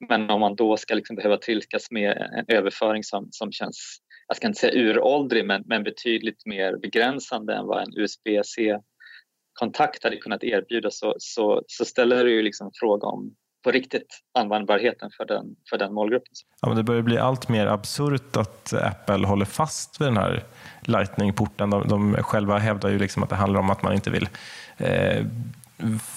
men 0.09 0.29
om 0.29 0.39
man 0.39 0.55
då 0.55 0.77
ska 0.77 0.95
liksom 0.95 1.15
behöva 1.15 1.37
trilskas 1.37 1.91
med 1.91 2.17
en 2.17 2.45
överföring 2.57 3.03
som, 3.03 3.27
som 3.31 3.51
känns 3.51 4.01
jag 4.31 4.37
ska 4.37 4.47
inte 4.47 4.59
säga 4.59 4.73
uråldrig, 4.73 5.45
men, 5.45 5.63
men 5.65 5.83
betydligt 5.83 6.45
mer 6.45 6.77
begränsande 6.77 7.55
än 7.55 7.65
vad 7.65 7.83
en 7.83 7.97
USB-C-kontakt 7.97 10.03
hade 10.03 10.17
kunnat 10.17 10.43
erbjuda 10.43 10.91
så, 10.91 11.15
så, 11.17 11.61
så 11.67 11.85
ställer 11.85 12.23
det 12.23 12.31
ju 12.31 12.41
liksom 12.41 12.71
fråga 12.73 13.07
om 13.07 13.35
på 13.63 13.71
riktigt 13.71 14.19
användbarheten 14.39 15.09
för 15.17 15.25
den, 15.25 15.45
för 15.69 15.77
den 15.77 15.93
målgruppen. 15.93 16.33
Ja, 16.61 16.67
men 16.67 16.77
det 16.77 16.83
börjar 16.83 17.01
bli 17.01 17.17
allt 17.17 17.49
mer 17.49 17.67
absurt 17.67 18.37
att 18.37 18.73
Apple 18.73 19.27
håller 19.27 19.45
fast 19.45 20.01
vid 20.01 20.07
den 20.07 20.17
här 20.17 20.43
Lightning-porten. 20.81 21.69
De, 21.69 21.87
de 21.87 22.15
själva 22.15 22.57
hävdar 22.57 22.89
ju 22.89 22.99
liksom 22.99 23.23
att 23.23 23.29
det 23.29 23.35
handlar 23.35 23.59
om 23.59 23.69
att 23.69 23.83
man 23.83 23.93
inte 23.93 24.09
vill 24.09 24.29
eh, 24.77 25.25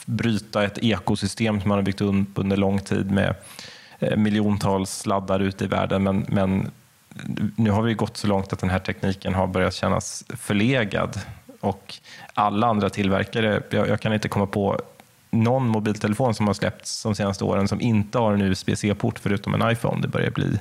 bryta 0.07 0.65
ett 0.65 0.79
ekosystem 0.83 1.61
som 1.61 1.69
man 1.69 1.79
har 1.79 1.83
byggt 1.83 2.01
upp 2.01 2.29
under 2.35 2.57
lång 2.57 2.81
tid 2.81 3.11
med 3.11 3.35
eh, 3.99 4.17
miljontals 4.17 4.91
sladdar 4.91 5.41
ute 5.41 5.65
i 5.65 5.67
världen. 5.67 6.03
Men, 6.03 6.27
men 6.29 6.71
nu 7.57 7.71
har 7.71 7.83
vi 7.83 7.95
gått 7.95 8.17
så 8.17 8.27
långt 8.27 8.53
att 8.53 8.59
den 8.59 8.71
här 8.71 8.79
tekniken 8.79 9.35
har 9.35 9.47
börjat 9.47 9.75
kännas 9.75 10.25
förlegad 10.29 11.21
och 11.61 11.95
alla 12.35 12.67
andra 12.67 12.91
tillverkare, 12.91 13.63
jag, 13.71 13.89
jag 13.89 14.01
kan 14.01 14.13
inte 14.13 14.29
komma 14.29 14.47
på 14.47 14.81
någon 15.31 15.69
mobiltelefon 15.69 16.35
som 16.35 16.47
har 16.47 16.55
släppts 16.55 17.03
de 17.03 17.15
senaste 17.15 17.45
åren 17.45 17.69
som 17.69 17.81
inte 17.81 18.19
har 18.19 18.33
en 18.33 18.41
USB-C-port 18.41 19.19
förutom 19.19 19.55
en 19.55 19.73
iPhone. 19.73 20.03
Det 20.03 20.09
börjar 20.09 20.31
bli 20.31 20.59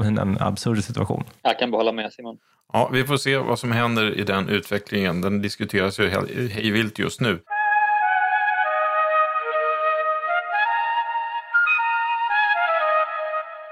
en 0.18 0.38
absurd 0.40 0.84
situation. 0.84 1.24
Jag 1.42 1.58
kan 1.58 1.70
behålla 1.70 1.92
med 1.92 2.12
Simon. 2.12 2.38
Ja, 2.72 2.90
vi 2.92 3.04
får 3.04 3.16
se 3.16 3.36
vad 3.36 3.58
som 3.58 3.72
händer 3.72 4.18
i 4.18 4.24
den 4.24 4.48
utvecklingen. 4.48 5.20
Den 5.20 5.42
diskuteras 5.42 6.00
ju 6.00 6.08
hejvilt 6.48 6.98
just 6.98 7.20
nu. 7.20 7.38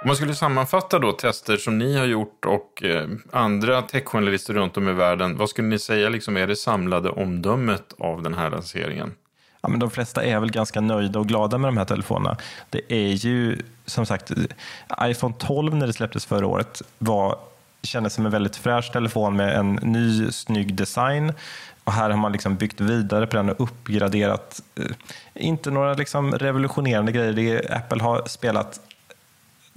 Om 0.06 0.08
man 0.08 0.16
skulle 0.16 0.34
sammanfatta 0.34 0.98
då 0.98 1.12
tester 1.12 1.56
som 1.56 1.78
ni 1.78 1.98
har 1.98 2.06
gjort 2.06 2.44
och 2.44 2.82
eh, 2.84 3.08
andra 3.32 3.82
techjournalister 3.82 4.54
runt 4.54 4.76
om 4.76 4.88
i 4.88 4.92
världen, 4.92 5.36
vad 5.36 5.50
skulle 5.50 5.68
ni 5.68 5.78
säga 5.78 6.08
liksom 6.08 6.36
är 6.36 6.46
det 6.46 6.56
samlade 6.56 7.10
omdömet 7.10 7.94
av 7.98 8.22
den 8.22 8.34
här 8.34 8.50
lanseringen? 8.50 9.14
Ja, 9.60 9.68
men 9.68 9.78
de 9.78 9.90
flesta 9.90 10.24
är 10.24 10.40
väl 10.40 10.50
ganska 10.50 10.80
nöjda 10.80 11.18
och 11.18 11.28
glada 11.28 11.58
med 11.58 11.68
de 11.68 11.76
här 11.76 11.84
telefonerna. 11.84 12.36
Det 12.70 12.80
är 12.88 13.12
ju 13.12 13.62
som 13.86 14.06
sagt, 14.06 14.32
iPhone 15.02 15.34
12 15.38 15.74
när 15.74 15.86
det 15.86 15.92
släpptes 15.92 16.26
förra 16.26 16.46
året 16.46 16.82
var, 16.98 17.38
kändes 17.82 18.14
som 18.14 18.26
en 18.26 18.32
väldigt 18.32 18.56
fräsch 18.56 18.92
telefon 18.92 19.36
med 19.36 19.56
en 19.56 19.72
ny 19.72 20.30
snygg 20.30 20.74
design. 20.74 21.32
Och 21.84 21.92
här 21.92 22.10
har 22.10 22.18
man 22.18 22.32
liksom 22.32 22.56
byggt 22.56 22.80
vidare 22.80 23.26
på 23.26 23.36
den 23.36 23.50
och 23.50 23.60
uppgraderat. 23.60 24.62
Eh, 24.74 24.84
inte 25.34 25.70
några 25.70 25.94
liksom 25.94 26.34
revolutionerande 26.34 27.12
grejer. 27.12 27.32
Det 27.32 27.70
Apple 27.70 28.02
har 28.02 28.22
spelat 28.26 28.80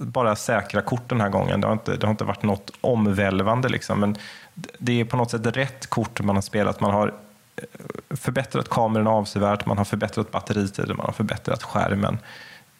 bara 0.00 0.36
säkra 0.36 0.82
kort 0.82 1.08
den 1.08 1.20
här 1.20 1.28
gången. 1.28 1.60
Det 1.60 1.66
har 1.66 1.72
inte, 1.72 1.96
det 1.96 2.06
har 2.06 2.10
inte 2.10 2.24
varit 2.24 2.42
något 2.42 2.70
omvälvande, 2.80 3.68
liksom. 3.68 4.00
men 4.00 4.16
det 4.78 5.00
är 5.00 5.04
på 5.04 5.16
något 5.16 5.30
sätt 5.30 5.56
rätt 5.56 5.86
kort 5.86 6.20
man 6.20 6.36
har 6.36 6.42
spelat. 6.42 6.80
Man 6.80 6.90
har 6.90 7.14
eh, 7.56 8.16
förbättrat 8.16 8.68
kameran 8.68 9.06
avsevärt, 9.06 9.66
man 9.66 9.78
har 9.78 9.84
förbättrat 9.84 10.30
batteritiden, 10.30 10.96
man 10.96 11.06
har 11.06 11.12
förbättrat 11.12 11.62
skärmen. 11.62 12.18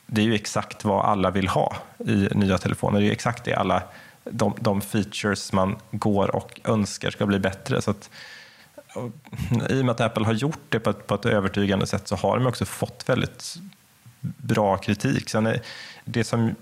Det 0.07 0.21
är 0.21 0.25
ju 0.25 0.35
exakt 0.35 0.85
vad 0.85 1.05
alla 1.05 1.31
vill 1.31 1.49
ha 1.49 1.77
i 1.99 2.29
nya 2.31 2.59
telefoner. 2.59 3.01
Det 3.01 3.07
är 3.07 3.13
exakt 3.13 3.45
det 3.45 3.55
alla 3.55 3.83
de, 4.25 4.55
de 4.61 4.81
features 4.81 5.53
man 5.53 5.77
går 5.91 6.37
och 6.37 6.61
önskar 6.65 7.11
ska 7.11 7.27
bli 7.27 7.39
bättre. 7.39 7.83
Så 7.83 7.91
att, 7.91 8.11
I 9.69 9.81
och 9.81 9.85
med 9.85 9.91
att 9.91 10.01
Apple 10.01 10.25
har 10.25 10.33
gjort 10.33 10.61
det 10.69 10.81
på 10.81 10.91
ett, 10.91 11.07
på 11.07 11.15
ett 11.15 11.27
övertygande 11.27 11.87
sätt 11.87 12.09
så 12.09 12.17
har 12.17 12.39
de 12.39 12.47
också 12.47 12.65
fått 12.65 13.09
väldigt 13.09 13.57
bra 14.21 14.77
kritik. 14.77 15.31
Sen 15.31 15.47
är 15.47 15.61
det 16.05 16.25
som 16.25 16.55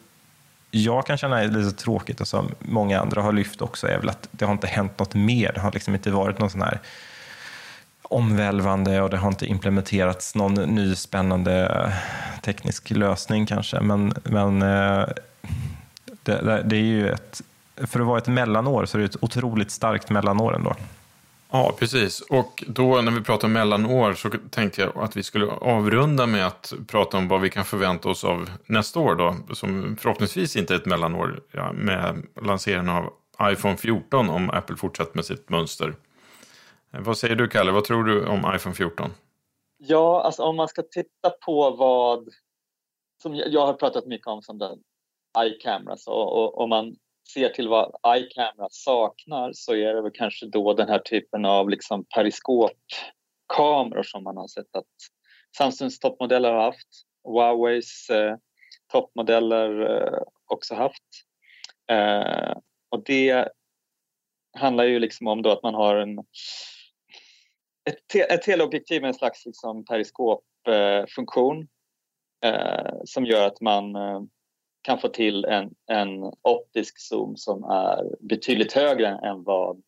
jag 0.71 1.07
kan 1.07 1.17
känna 1.17 1.43
är 1.43 1.49
lite 1.49 1.77
tråkigt 1.77 2.21
och 2.21 2.29
som 2.29 2.55
många 2.59 3.01
andra 3.01 3.23
har 3.23 3.33
lyft 3.33 3.63
också 3.63 3.87
är 3.87 3.99
väl 3.99 4.09
att 4.09 4.29
det 4.31 4.45
har 4.45 4.53
inte 4.53 4.67
hänt 4.67 4.99
något 4.99 5.15
mer. 5.15 5.53
Det 5.55 5.61
har 5.61 5.73
liksom 5.73 5.95
inte 5.95 6.11
varit 6.11 6.39
någon 6.39 6.51
sån 6.51 6.63
här 6.63 6.81
omvälvande 8.03 9.03
och 9.03 9.11
det 9.11 9.17
har 9.17 9.29
inte 9.29 9.47
implementerats 9.47 10.35
någon 10.35 10.55
ny 10.55 10.95
spännande 10.95 11.67
eh, 11.67 11.93
teknisk 12.43 12.91
lösning 12.91 13.47
kanske. 13.47 13.81
Men, 13.81 14.15
men 14.25 14.63
eh, 14.63 15.09
det, 16.23 16.63
det 16.65 16.77
är 16.77 16.83
ju 16.83 17.09
ett, 17.09 17.43
för 17.77 18.01
att 18.01 18.07
vara 18.07 18.19
ett 18.19 18.27
mellanår 18.27 18.87
så 18.87 18.99
är 18.99 19.01
det 19.01 19.07
ett 19.07 19.23
otroligt 19.23 19.71
starkt 19.71 20.11
mellanår 20.11 20.55
ändå. 20.55 20.75
Ja, 21.51 21.75
precis. 21.79 22.21
Och 22.21 22.65
då 22.67 23.01
när 23.01 23.13
vi 23.13 23.21
pratar 23.21 23.49
mellanår 23.49 24.15
så 24.15 24.31
tänkte 24.51 24.81
jag 24.81 24.99
att 24.99 25.17
vi 25.17 25.23
skulle 25.23 25.47
avrunda 25.47 26.27
med 26.27 26.47
att 26.47 26.73
prata 26.89 27.17
om 27.17 27.29
vad 27.29 27.41
vi 27.41 27.51
kan 27.51 27.65
förvänta 27.65 28.09
oss 28.09 28.25
av 28.25 28.51
nästa 28.67 29.01
år 29.01 29.15
då, 29.15 29.55
som 29.55 29.97
förhoppningsvis 29.97 30.57
inte 30.57 30.75
är 30.75 30.79
ett 30.79 30.87
mellanår 30.87 31.41
ja, 31.53 31.73
med 31.73 32.27
lanseringen 32.43 32.89
av 32.89 33.13
iPhone 33.43 33.77
14 33.77 34.31
om 34.31 34.51
Apple 34.51 34.77
fortsätter 34.77 35.13
med 35.15 35.25
sitt 35.25 35.49
mönster. 35.49 35.95
Vad 36.91 37.19
säger 37.19 37.37
du 37.37 37.49
Kalle, 37.49 37.73
vad 37.73 37.85
tror 37.85 38.05
du 38.05 38.27
om 38.27 38.55
iPhone 38.55 38.75
14? 38.75 39.11
Ja, 39.79 40.23
alltså 40.23 40.43
om 40.43 40.57
man 40.57 40.69
ska 40.69 40.83
titta 40.83 41.31
på 41.31 41.71
vad 41.71 42.29
som 43.23 43.35
jag 43.35 43.67
har 43.67 43.75
pratat 43.75 44.07
mycket 44.07 44.27
om 44.27 44.43
som 44.43 44.59
den 44.59 44.79
iCameras 45.39 46.07
och 46.07 46.61
om 46.61 46.71
man 46.71 46.97
ser 47.33 47.49
till 47.49 47.69
vad 47.69 47.97
iCamera 48.07 48.69
saknar 48.71 49.51
så 49.53 49.75
är 49.75 49.95
det 49.95 50.03
väl 50.03 50.13
kanske 50.15 50.47
då 50.47 50.75
den 50.75 50.89
här 50.89 50.99
typen 50.99 51.45
av 51.45 51.71
liksom 51.71 52.05
periskopkameror 52.05 54.03
som 54.03 54.25
man 54.25 54.37
har 54.37 54.49
sett 54.49 54.77
att 54.77 54.87
Samsungs 55.57 55.99
toppmodeller 55.99 56.53
har 56.53 56.63
haft, 56.63 56.89
Huaweis 57.25 58.11
eh, 58.11 58.37
toppmodeller 58.93 59.81
eh, 59.81 60.23
också 60.47 60.75
haft. 60.75 61.05
Eh, 61.91 62.57
och 62.89 63.05
det 63.05 63.49
handlar 64.57 64.85
ju 64.85 64.99
liksom 64.99 65.27
om 65.27 65.43
då 65.43 65.51
att 65.51 65.63
man 65.63 65.75
har 65.75 65.97
en, 65.97 66.19
ett, 67.85 68.09
te, 68.13 68.21
ett 68.21 68.43
teleobjektiv 68.43 69.01
med 69.03 69.09
en 69.09 69.15
slags 69.15 69.47
liksom 69.47 69.85
periskopfunktion 69.85 71.69
eh, 72.45 72.93
som 73.05 73.25
gör 73.25 73.47
att 73.47 73.61
man 73.61 73.97
eh, 73.97 74.21
kan 74.83 74.99
få 74.99 75.09
till 75.09 75.45
en, 75.45 75.75
en 75.87 76.33
optisk 76.43 76.99
zoom 76.99 77.37
som 77.37 77.65
är 77.65 78.17
betydligt 78.21 78.73
högre 78.73 79.09
än 79.09 79.43
vad 79.43 79.83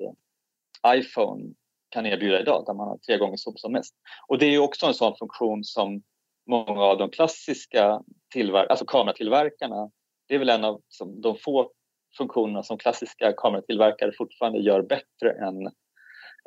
iPhone 0.87 1.55
kan 1.89 2.07
erbjuda 2.07 2.41
idag 2.41 2.65
där 2.67 2.75
man 2.75 2.89
har 2.89 2.99
tre 2.99 3.19
gånger 3.19 3.37
zoom 3.37 3.57
som 3.57 3.73
mest. 3.73 3.95
Och 4.29 4.39
det 4.39 4.47
är 4.47 4.59
också 4.59 4.87
en 4.87 4.95
sån 4.95 5.17
funktion 5.17 5.65
som 5.65 6.03
många 6.47 6.81
av 6.81 6.99
de 6.99 7.11
klassiska 7.11 8.03
tillver- 8.35 8.67
alltså 8.67 8.85
kameratillverkarna, 8.85 9.91
det 10.29 10.35
är 10.35 10.39
väl 10.39 10.49
en 10.49 10.65
av 10.65 10.81
de 11.23 11.37
få 11.37 11.71
funktionerna 12.17 12.63
som 12.63 12.79
klassiska 12.79 13.33
kameratillverkare 13.33 14.13
fortfarande 14.19 14.59
gör 14.59 14.83
bättre 14.83 15.33
än, 15.47 15.71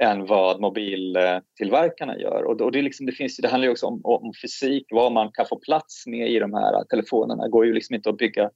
än 0.02 0.26
vad 0.26 0.62
mobiltillverkarna 0.62 2.18
gör. 2.20 2.44
Och, 2.44 2.72
det, 2.72 2.82
liksom, 2.82 3.06
det, 3.06 3.12
finns, 3.12 3.38
det 3.38 3.48
handlar 3.48 3.68
ju 3.68 3.72
också 3.72 3.86
om, 3.86 4.02
om, 4.04 4.34
fysik, 4.42 4.86
vad 4.90 5.12
man 5.12 5.32
kan 5.32 5.46
få 5.46 5.60
plats 5.60 6.08
med 6.08 6.30
i 6.30 6.40
de 6.40 6.54
här 6.54 6.84
telefonerna. 6.84 7.44
Det 7.44 7.50
går 7.50 7.66
ju 7.66 7.74
liksom 7.74 7.96
inte 7.96 8.10
att 8.10 8.18
bygga 8.18 8.50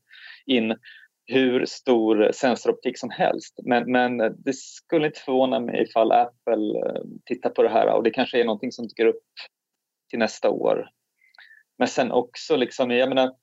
in 0.45 0.75
hur 1.25 1.65
stor 1.65 2.31
sensoroptik 2.33 2.99
som 2.99 3.09
helst. 3.09 3.59
Men, 3.65 3.91
men 3.91 4.17
det 4.17 4.55
skulle 4.55 5.07
inte 5.07 5.19
förvåna 5.19 5.59
mig 5.59 5.83
ifall 5.83 6.11
Apple 6.11 6.79
eh, 6.79 7.01
tittar 7.25 7.49
på 7.49 7.63
det 7.63 7.69
här 7.69 7.93
och 7.93 8.03
det 8.03 8.11
kanske 8.11 8.39
är 8.39 8.45
någonting 8.45 8.71
som 8.71 8.87
dyker 8.87 9.05
upp 9.05 9.23
till 10.09 10.19
nästa 10.19 10.49
år. 10.49 10.89
Men 11.77 11.87
sen 11.87 12.11
också, 12.11 12.55
liksom, 12.55 12.91
jag 12.91 13.09
menar, 13.09 13.35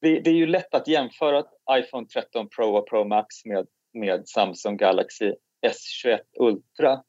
det, 0.00 0.20
det, 0.20 0.30
är 0.30 0.34
ju 0.34 0.46
lätt 0.46 0.74
att 0.74 0.88
jämföra 0.88 1.44
iPhone 1.72 2.06
13 2.06 2.48
Pro 2.48 2.76
och 2.76 2.88
Pro 2.88 3.04
Max 3.04 3.26
med, 3.44 3.66
med 3.92 4.28
Samsung 4.28 4.76
Galaxy 4.76 5.32
S21 5.66 6.18
Ultra. 6.38 7.02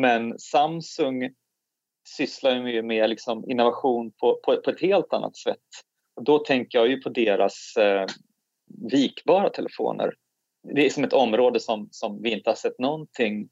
Men 0.00 0.38
Samsung 0.38 1.30
sysslar 2.16 2.66
ju 2.66 2.82
med 2.82 3.10
liksom 3.10 3.50
innovation 3.50 4.12
på, 4.20 4.40
på, 4.44 4.60
på, 4.64 4.70
ett 4.70 4.80
helt 4.80 5.12
annat 5.12 5.36
sätt. 5.36 5.58
Och 6.16 6.24
då 6.24 6.38
tänker 6.38 6.78
jag 6.78 6.88
ju 6.88 7.00
på 7.00 7.08
deras 7.08 7.76
eh, 7.76 8.06
vikbara 8.90 9.50
telefoner. 9.50 10.14
Det 10.74 10.86
är 10.86 10.90
som 10.90 11.04
ett 11.04 11.12
område 11.12 11.60
som, 11.60 11.88
som 11.90 12.22
vi 12.22 12.30
inte 12.30 12.50
har 12.50 12.54
sett 12.54 12.78
någonting 12.78 13.48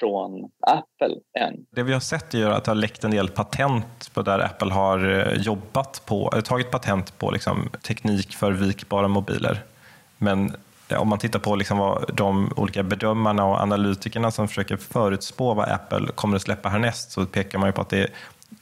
från 0.00 0.50
Apple 0.60 1.16
än. 1.38 1.66
Det 1.70 1.82
vi 1.82 1.92
har 1.92 2.00
sett 2.00 2.34
är 2.34 2.50
att 2.50 2.64
det 2.64 2.70
har 2.70 2.76
läckt 2.76 3.04
en 3.04 3.10
del 3.10 3.28
patent 3.28 4.14
på 4.14 4.22
där 4.22 4.38
Apple 4.38 4.72
har 4.72 5.10
eh, 5.10 5.42
jobbat 5.42 6.02
på, 6.06 6.32
eh, 6.34 6.40
tagit 6.40 6.70
patent 6.70 7.18
på 7.18 7.30
liksom, 7.30 7.70
teknik 7.86 8.34
för 8.34 8.52
vikbara 8.52 9.08
mobiler. 9.08 9.62
Men 10.18 10.56
om 10.90 11.08
man 11.08 11.18
tittar 11.18 11.38
på 11.38 11.56
liksom 11.56 11.78
vad 11.78 12.10
de 12.14 12.52
olika 12.56 12.82
bedömarna 12.82 13.44
och 13.44 13.60
analytikerna 13.60 14.30
som 14.30 14.48
försöker 14.48 14.76
förutspå 14.76 15.54
vad 15.54 15.68
Apple 15.68 16.06
kommer 16.14 16.36
att 16.36 16.42
släppa 16.42 16.68
härnäst 16.68 17.12
så 17.12 17.26
pekar 17.26 17.58
man 17.58 17.68
ju 17.68 17.72
på 17.72 17.80
att 17.80 17.88
det 17.88 18.10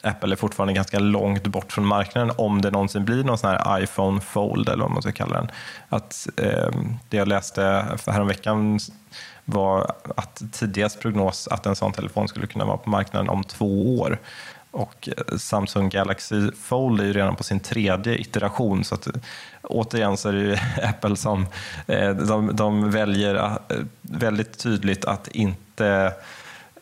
Apple 0.02 0.34
är 0.34 0.36
fortfarande 0.36 0.72
ganska 0.72 0.98
långt 0.98 1.46
bort 1.46 1.72
från 1.72 1.86
marknaden 1.86 2.34
om 2.36 2.60
det 2.60 2.70
någonsin 2.70 3.04
blir 3.04 3.24
någon 3.24 3.38
sån 3.38 3.50
här 3.50 3.82
iPhone 3.82 4.20
Fold 4.20 4.68
eller 4.68 4.82
vad 4.82 4.90
man 4.90 5.02
ska 5.02 5.12
kalla 5.12 5.36
den. 5.36 5.50
Att, 5.88 6.28
eh, 6.36 6.68
det 7.08 7.16
jag 7.16 7.28
läste 7.28 7.62
häromveckan 8.06 8.78
var 9.44 9.92
att 10.16 10.42
tidigast 10.52 11.00
prognos 11.00 11.48
att 11.48 11.66
en 11.66 11.76
sån 11.76 11.92
telefon 11.92 12.28
skulle 12.28 12.46
kunna 12.46 12.64
vara 12.64 12.76
på 12.76 12.90
marknaden 12.90 13.28
om 13.28 13.44
två 13.44 14.00
år. 14.00 14.18
Och 14.70 15.08
eh, 15.08 15.36
Samsung 15.36 15.88
Galaxy 15.88 16.50
Fold 16.52 17.00
är 17.00 17.04
ju 17.04 17.12
redan 17.12 17.36
på 17.36 17.42
sin 17.42 17.60
tredje 17.60 18.16
iteration 18.16 18.84
så 18.84 18.94
att 18.94 19.06
eh, 19.06 19.12
återigen 19.62 20.16
så 20.16 20.28
är 20.28 20.32
det 20.32 20.40
ju 20.40 20.56
Apple 20.82 21.16
som 21.16 21.46
eh, 21.88 22.10
de, 22.10 22.56
de 22.56 22.90
väljer 22.90 23.58
väldigt 24.00 24.58
tydligt 24.58 25.04
att 25.04 25.28
inte 25.28 26.12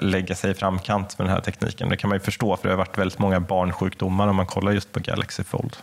lägga 0.00 0.34
sig 0.34 0.50
i 0.50 0.54
framkant 0.54 1.18
med 1.18 1.26
den 1.26 1.34
här 1.34 1.40
tekniken. 1.40 1.88
Det 1.88 1.96
kan 1.96 2.08
man 2.08 2.16
ju 2.16 2.20
förstå 2.20 2.56
för 2.56 2.68
det 2.68 2.74
har 2.74 2.78
varit 2.78 2.98
väldigt 2.98 3.18
många 3.18 3.40
barnsjukdomar 3.40 4.28
om 4.28 4.36
man 4.36 4.46
kollar 4.46 4.72
just 4.72 4.92
på 4.92 5.00
Galaxy 5.00 5.44
Fold. 5.44 5.76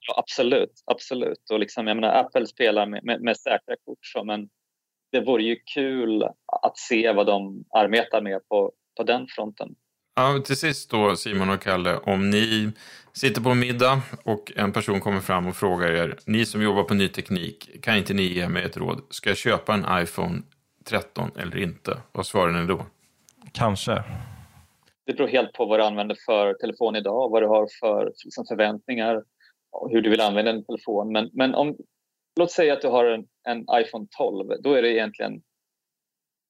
Ja, 0.00 0.18
absolut, 0.18 0.82
absolut. 0.86 1.50
Och 1.52 1.58
liksom, 1.58 1.86
jag 1.86 1.96
menar, 1.96 2.14
Apple 2.14 2.46
spelar 2.46 2.86
med, 2.86 3.04
med, 3.04 3.20
med 3.20 3.36
säkra 3.36 3.74
kort 3.84 3.98
så, 4.00 4.24
men 4.24 4.48
det 5.12 5.20
vore 5.20 5.42
ju 5.42 5.56
kul 5.74 6.22
att 6.62 6.78
se 6.78 7.12
vad 7.12 7.26
de 7.26 7.64
arbetar 7.76 8.22
med 8.22 8.48
på, 8.48 8.72
på 8.96 9.02
den 9.02 9.26
fronten. 9.28 9.68
Ja, 10.14 10.42
till 10.44 10.56
sist 10.56 10.90
då 10.90 11.16
Simon 11.16 11.50
och 11.50 11.62
Kalle, 11.62 11.96
om 11.96 12.30
ni 12.30 12.72
sitter 13.18 13.40
på 13.40 13.50
en 13.50 13.58
middag 13.58 14.02
och 14.24 14.52
en 14.56 14.72
person 14.72 15.00
kommer 15.00 15.20
fram 15.20 15.46
och 15.46 15.56
frågar 15.56 15.92
er, 15.92 16.18
ni 16.26 16.46
som 16.46 16.62
jobbar 16.62 16.82
på 16.82 16.94
ny 16.94 17.08
teknik, 17.08 17.82
kan 17.82 17.96
inte 17.96 18.14
ni 18.14 18.22
ge 18.22 18.48
mig 18.48 18.64
ett 18.64 18.76
råd? 18.76 19.02
Ska 19.10 19.30
jag 19.30 19.36
köpa 19.36 19.74
en 19.74 20.02
iPhone 20.02 20.42
13 20.84 21.30
eller 21.38 21.58
inte? 21.58 22.02
Vad 22.12 22.26
svarar 22.26 22.52
ni 22.52 22.66
då? 22.66 22.86
Kanske. 23.52 24.04
Det 25.06 25.14
beror 25.14 25.28
helt 25.28 25.52
på 25.52 25.66
vad 25.66 25.80
du 25.80 25.84
använder 25.84 26.16
för 26.26 26.54
telefon 26.54 26.96
idag, 26.96 27.30
vad 27.30 27.42
du 27.42 27.46
har 27.46 27.68
för 27.80 28.12
liksom, 28.24 28.46
förväntningar 28.46 29.22
och 29.70 29.90
hur 29.90 30.02
du 30.02 30.10
vill 30.10 30.20
använda 30.20 30.50
en 30.50 30.64
telefon. 30.64 31.12
Men, 31.12 31.30
men 31.32 31.54
om, 31.54 31.76
låt 32.40 32.50
säga 32.50 32.72
att 32.72 32.82
du 32.82 32.88
har 32.88 33.04
en, 33.04 33.24
en 33.48 33.66
iPhone 33.82 34.06
12, 34.18 34.48
då 34.62 34.72
är 34.72 34.82
det 34.82 34.92
egentligen 34.92 35.42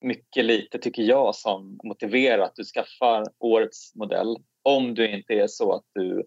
mycket 0.05 0.45
lite, 0.45 0.79
tycker 0.79 1.03
jag, 1.03 1.35
som 1.35 1.79
motiverar 1.85 2.43
att 2.43 2.57
du 2.57 2.65
skaffar 2.65 3.25
årets 3.39 3.95
modell. 3.95 4.37
Om 4.63 4.95
du 4.95 5.09
inte 5.09 5.35
är 5.35 5.47
så 5.47 5.73
att 5.73 5.85
du 5.95 6.27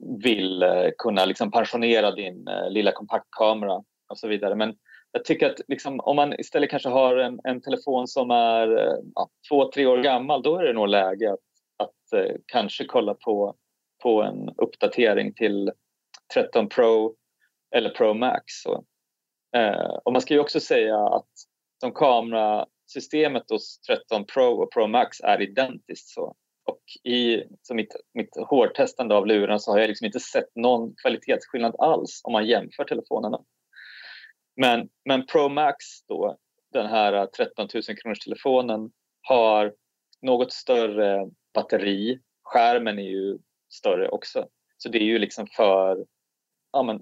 vill 0.00 0.62
eh, 0.62 0.88
kunna 0.98 1.24
liksom 1.24 1.50
pensionera 1.50 2.10
din 2.10 2.48
eh, 2.48 2.70
lilla 2.70 2.92
kompaktkamera 2.92 3.82
och 4.08 4.18
så 4.18 4.28
vidare. 4.28 4.54
Men 4.54 4.76
jag 5.12 5.24
tycker 5.24 5.50
att 5.50 5.60
liksom, 5.68 6.00
om 6.00 6.16
man 6.16 6.40
istället 6.40 6.70
kanske 6.70 6.88
har 6.88 7.16
en, 7.16 7.40
en 7.44 7.60
telefon 7.60 8.08
som 8.08 8.30
är 8.30 8.78
eh, 8.78 8.98
ja, 9.14 9.28
två, 9.48 9.70
tre 9.70 9.86
år 9.86 9.98
gammal, 9.98 10.42
då 10.42 10.56
är 10.56 10.64
det 10.64 10.72
nog 10.72 10.88
läge 10.88 11.32
att, 11.32 11.40
att 11.76 12.12
eh, 12.12 12.34
kanske 12.46 12.84
kolla 12.84 13.14
på, 13.14 13.54
på 14.02 14.22
en 14.22 14.48
uppdatering 14.48 15.34
till 15.34 15.72
13 16.34 16.68
Pro 16.68 17.14
eller 17.76 17.90
Pro 17.90 18.14
Max. 18.14 18.44
Så, 18.46 18.84
eh, 19.56 19.98
och 20.04 20.12
man 20.12 20.22
ska 20.22 20.34
ju 20.34 20.40
också 20.40 20.60
säga 20.60 20.98
att 20.98 21.30
som 21.80 21.92
kamerasystemet 21.92 23.50
hos 23.50 23.80
13 23.80 24.24
Pro 24.26 24.62
och 24.62 24.72
Pro 24.72 24.86
Max 24.86 25.20
är 25.20 25.42
identiskt. 25.42 26.08
Så. 26.08 26.34
Och 26.64 27.10
i 27.12 27.42
så 27.62 27.74
mitt, 27.74 27.96
mitt 28.14 28.36
hårdtestande 28.36 29.14
av 29.14 29.26
luren 29.26 29.60
så 29.60 29.72
har 29.72 29.78
jag 29.78 29.88
liksom 29.88 30.06
inte 30.06 30.20
sett 30.20 30.56
någon 30.56 30.94
kvalitetsskillnad 31.02 31.74
alls 31.78 32.20
om 32.24 32.32
man 32.32 32.46
jämför 32.46 32.84
telefonerna. 32.84 33.44
Men, 34.56 34.88
men 35.04 35.26
Pro 35.26 35.48
Max 35.48 35.76
då, 36.08 36.36
den 36.72 36.86
här 36.86 37.26
13 37.26 37.68
000 37.74 37.82
kronors 37.82 38.18
telefonen 38.18 38.90
har 39.22 39.74
något 40.22 40.52
större 40.52 41.30
batteri. 41.54 42.20
Skärmen 42.42 42.98
är 42.98 43.10
ju 43.10 43.38
större 43.72 44.08
också. 44.08 44.48
Så 44.76 44.88
det 44.88 44.98
är 44.98 45.04
ju 45.04 45.18
liksom 45.18 45.46
för, 45.46 46.06
ja 46.72 46.82
men, 46.82 47.00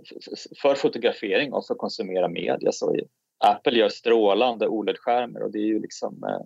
för 0.63 0.75
fotografering 0.75 1.53
och 1.53 1.67
för 1.67 1.75
att 1.75 1.79
konsumera 1.79 2.29
media. 2.29 2.73
Så 2.73 2.97
Apple 3.45 3.79
gör 3.79 3.89
strålande 3.89 4.69
OLED-skärmar 4.69 5.41
och 5.41 5.53
det 5.53 5.59
är 5.59 5.67
ju 5.67 5.81
liksom... 5.81 6.25
Eh, 6.25 6.41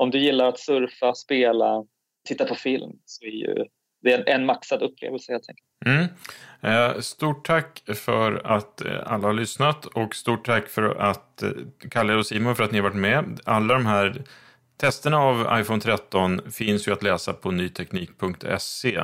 om 0.00 0.10
du 0.10 0.18
gillar 0.18 0.48
att 0.48 0.58
surfa, 0.58 1.14
spela, 1.14 1.84
titta 2.28 2.44
på 2.44 2.54
film 2.54 2.90
så 3.04 3.24
är 3.24 3.30
ju 3.30 3.64
det 4.02 4.12
är 4.12 4.28
en, 4.28 4.46
maxad 4.46 4.82
upplevelse 4.82 5.32
helt 5.32 5.48
enkelt. 5.48 5.66
Mm. 5.86 6.06
Eh, 6.60 7.00
stort 7.00 7.46
tack 7.46 7.82
för 7.94 8.46
att 8.46 8.80
eh, 8.80 8.92
alla 9.06 9.26
har 9.26 9.32
lyssnat 9.32 9.86
och 9.86 10.14
stort 10.14 10.46
tack 10.46 10.68
för 10.68 10.94
att 10.94 11.42
eh, 11.42 11.50
Kalle 11.90 12.14
och 12.14 12.26
Simon 12.26 12.56
för 12.56 12.64
att 12.64 12.72
ni 12.72 12.78
har 12.78 12.82
varit 12.82 12.96
med. 12.96 13.40
Alla 13.44 13.74
de 13.74 13.86
här 13.86 14.22
Testerna 14.76 15.18
av 15.18 15.60
iPhone 15.60 15.80
13 15.80 16.40
finns 16.52 16.88
ju 16.88 16.92
att 16.92 17.02
läsa 17.02 17.32
på 17.32 17.50
nyteknik.se. 17.50 19.00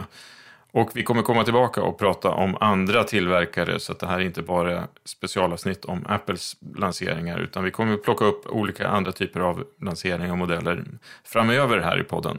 Och 0.77 0.91
vi 0.95 1.03
kommer 1.03 1.22
komma 1.22 1.45
tillbaka 1.45 1.83
och 1.83 1.99
prata 1.99 2.31
om 2.31 2.57
andra 2.61 3.05
tillverkare 3.05 3.81
så 3.81 3.93
att 3.93 4.01
det 4.01 4.07
här 4.07 4.20
är 4.20 4.24
inte 4.24 4.43
bara 4.43 4.89
specialavsnitt 5.05 5.85
om 5.85 6.07
Apples 6.09 6.57
lanseringar 6.77 7.39
utan 7.39 7.64
vi 7.64 7.70
kommer 7.70 7.97
plocka 7.97 8.24
upp 8.24 8.47
olika 8.47 8.89
andra 8.89 9.12
typer 9.12 9.41
av 9.41 9.64
lanseringar 9.83 10.33
och 10.33 10.39
modeller 10.39 10.85
framöver 11.24 11.79
här 11.81 12.01
i 12.01 12.05
podden. 12.05 12.39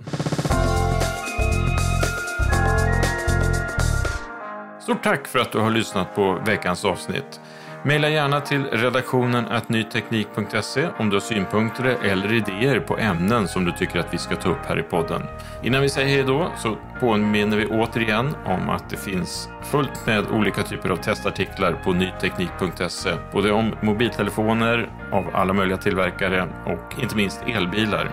Stort 4.82 5.04
tack 5.04 5.28
för 5.28 5.40
att 5.40 5.52
du 5.52 5.60
har 5.60 5.72
lyssnat 5.72 6.16
på 6.16 6.42
veckans 6.46 6.86
avsnitt. 6.86 7.40
Maila 7.84 8.10
gärna 8.10 8.42
till 8.42 8.66
redaktionen 8.66 9.46
nyteknik.se 9.68 10.88
om 10.98 11.10
du 11.10 11.16
har 11.16 11.22
synpunkter 11.22 11.86
eller 11.86 12.34
idéer 12.34 12.80
på 12.80 12.98
ämnen 12.98 13.48
som 13.48 13.66
du 13.66 13.72
tycker 13.72 14.00
att 14.00 14.14
vi 14.14 14.18
ska 14.18 14.36
ta 14.36 14.50
upp 14.50 14.66
här 14.66 14.80
i 14.80 14.84
podden. 14.84 15.22
Innan 15.64 15.82
vi 15.82 15.90
säger 15.90 16.08
hej 16.08 16.24
då 16.24 16.52
så 16.58 16.78
påminner 17.00 17.58
vi 17.58 17.66
återigen 17.66 18.36
om 18.46 18.70
att 18.70 18.90
det 18.90 18.98
finns 18.98 19.50
fullt 19.64 20.06
med 20.06 20.32
olika 20.32 20.64
typer 20.64 20.90
av 20.90 20.98
testartiklar 20.98 21.74
på 21.84 21.94
nyteknik.se. 21.94 23.14
Både 23.32 23.52
om 23.52 23.76
mobiltelefoner 23.82 24.90
av 25.12 25.26
alla 25.34 25.54
möjliga 25.54 25.78
tillverkare 25.78 26.48
och 26.66 27.02
inte 27.02 27.16
minst 27.16 27.42
elbilar. 27.48 28.12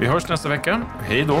Vi 0.00 0.06
hörs 0.06 0.28
nästa 0.28 0.48
vecka. 0.48 0.82
Hej 1.00 1.24
då! 1.28 1.40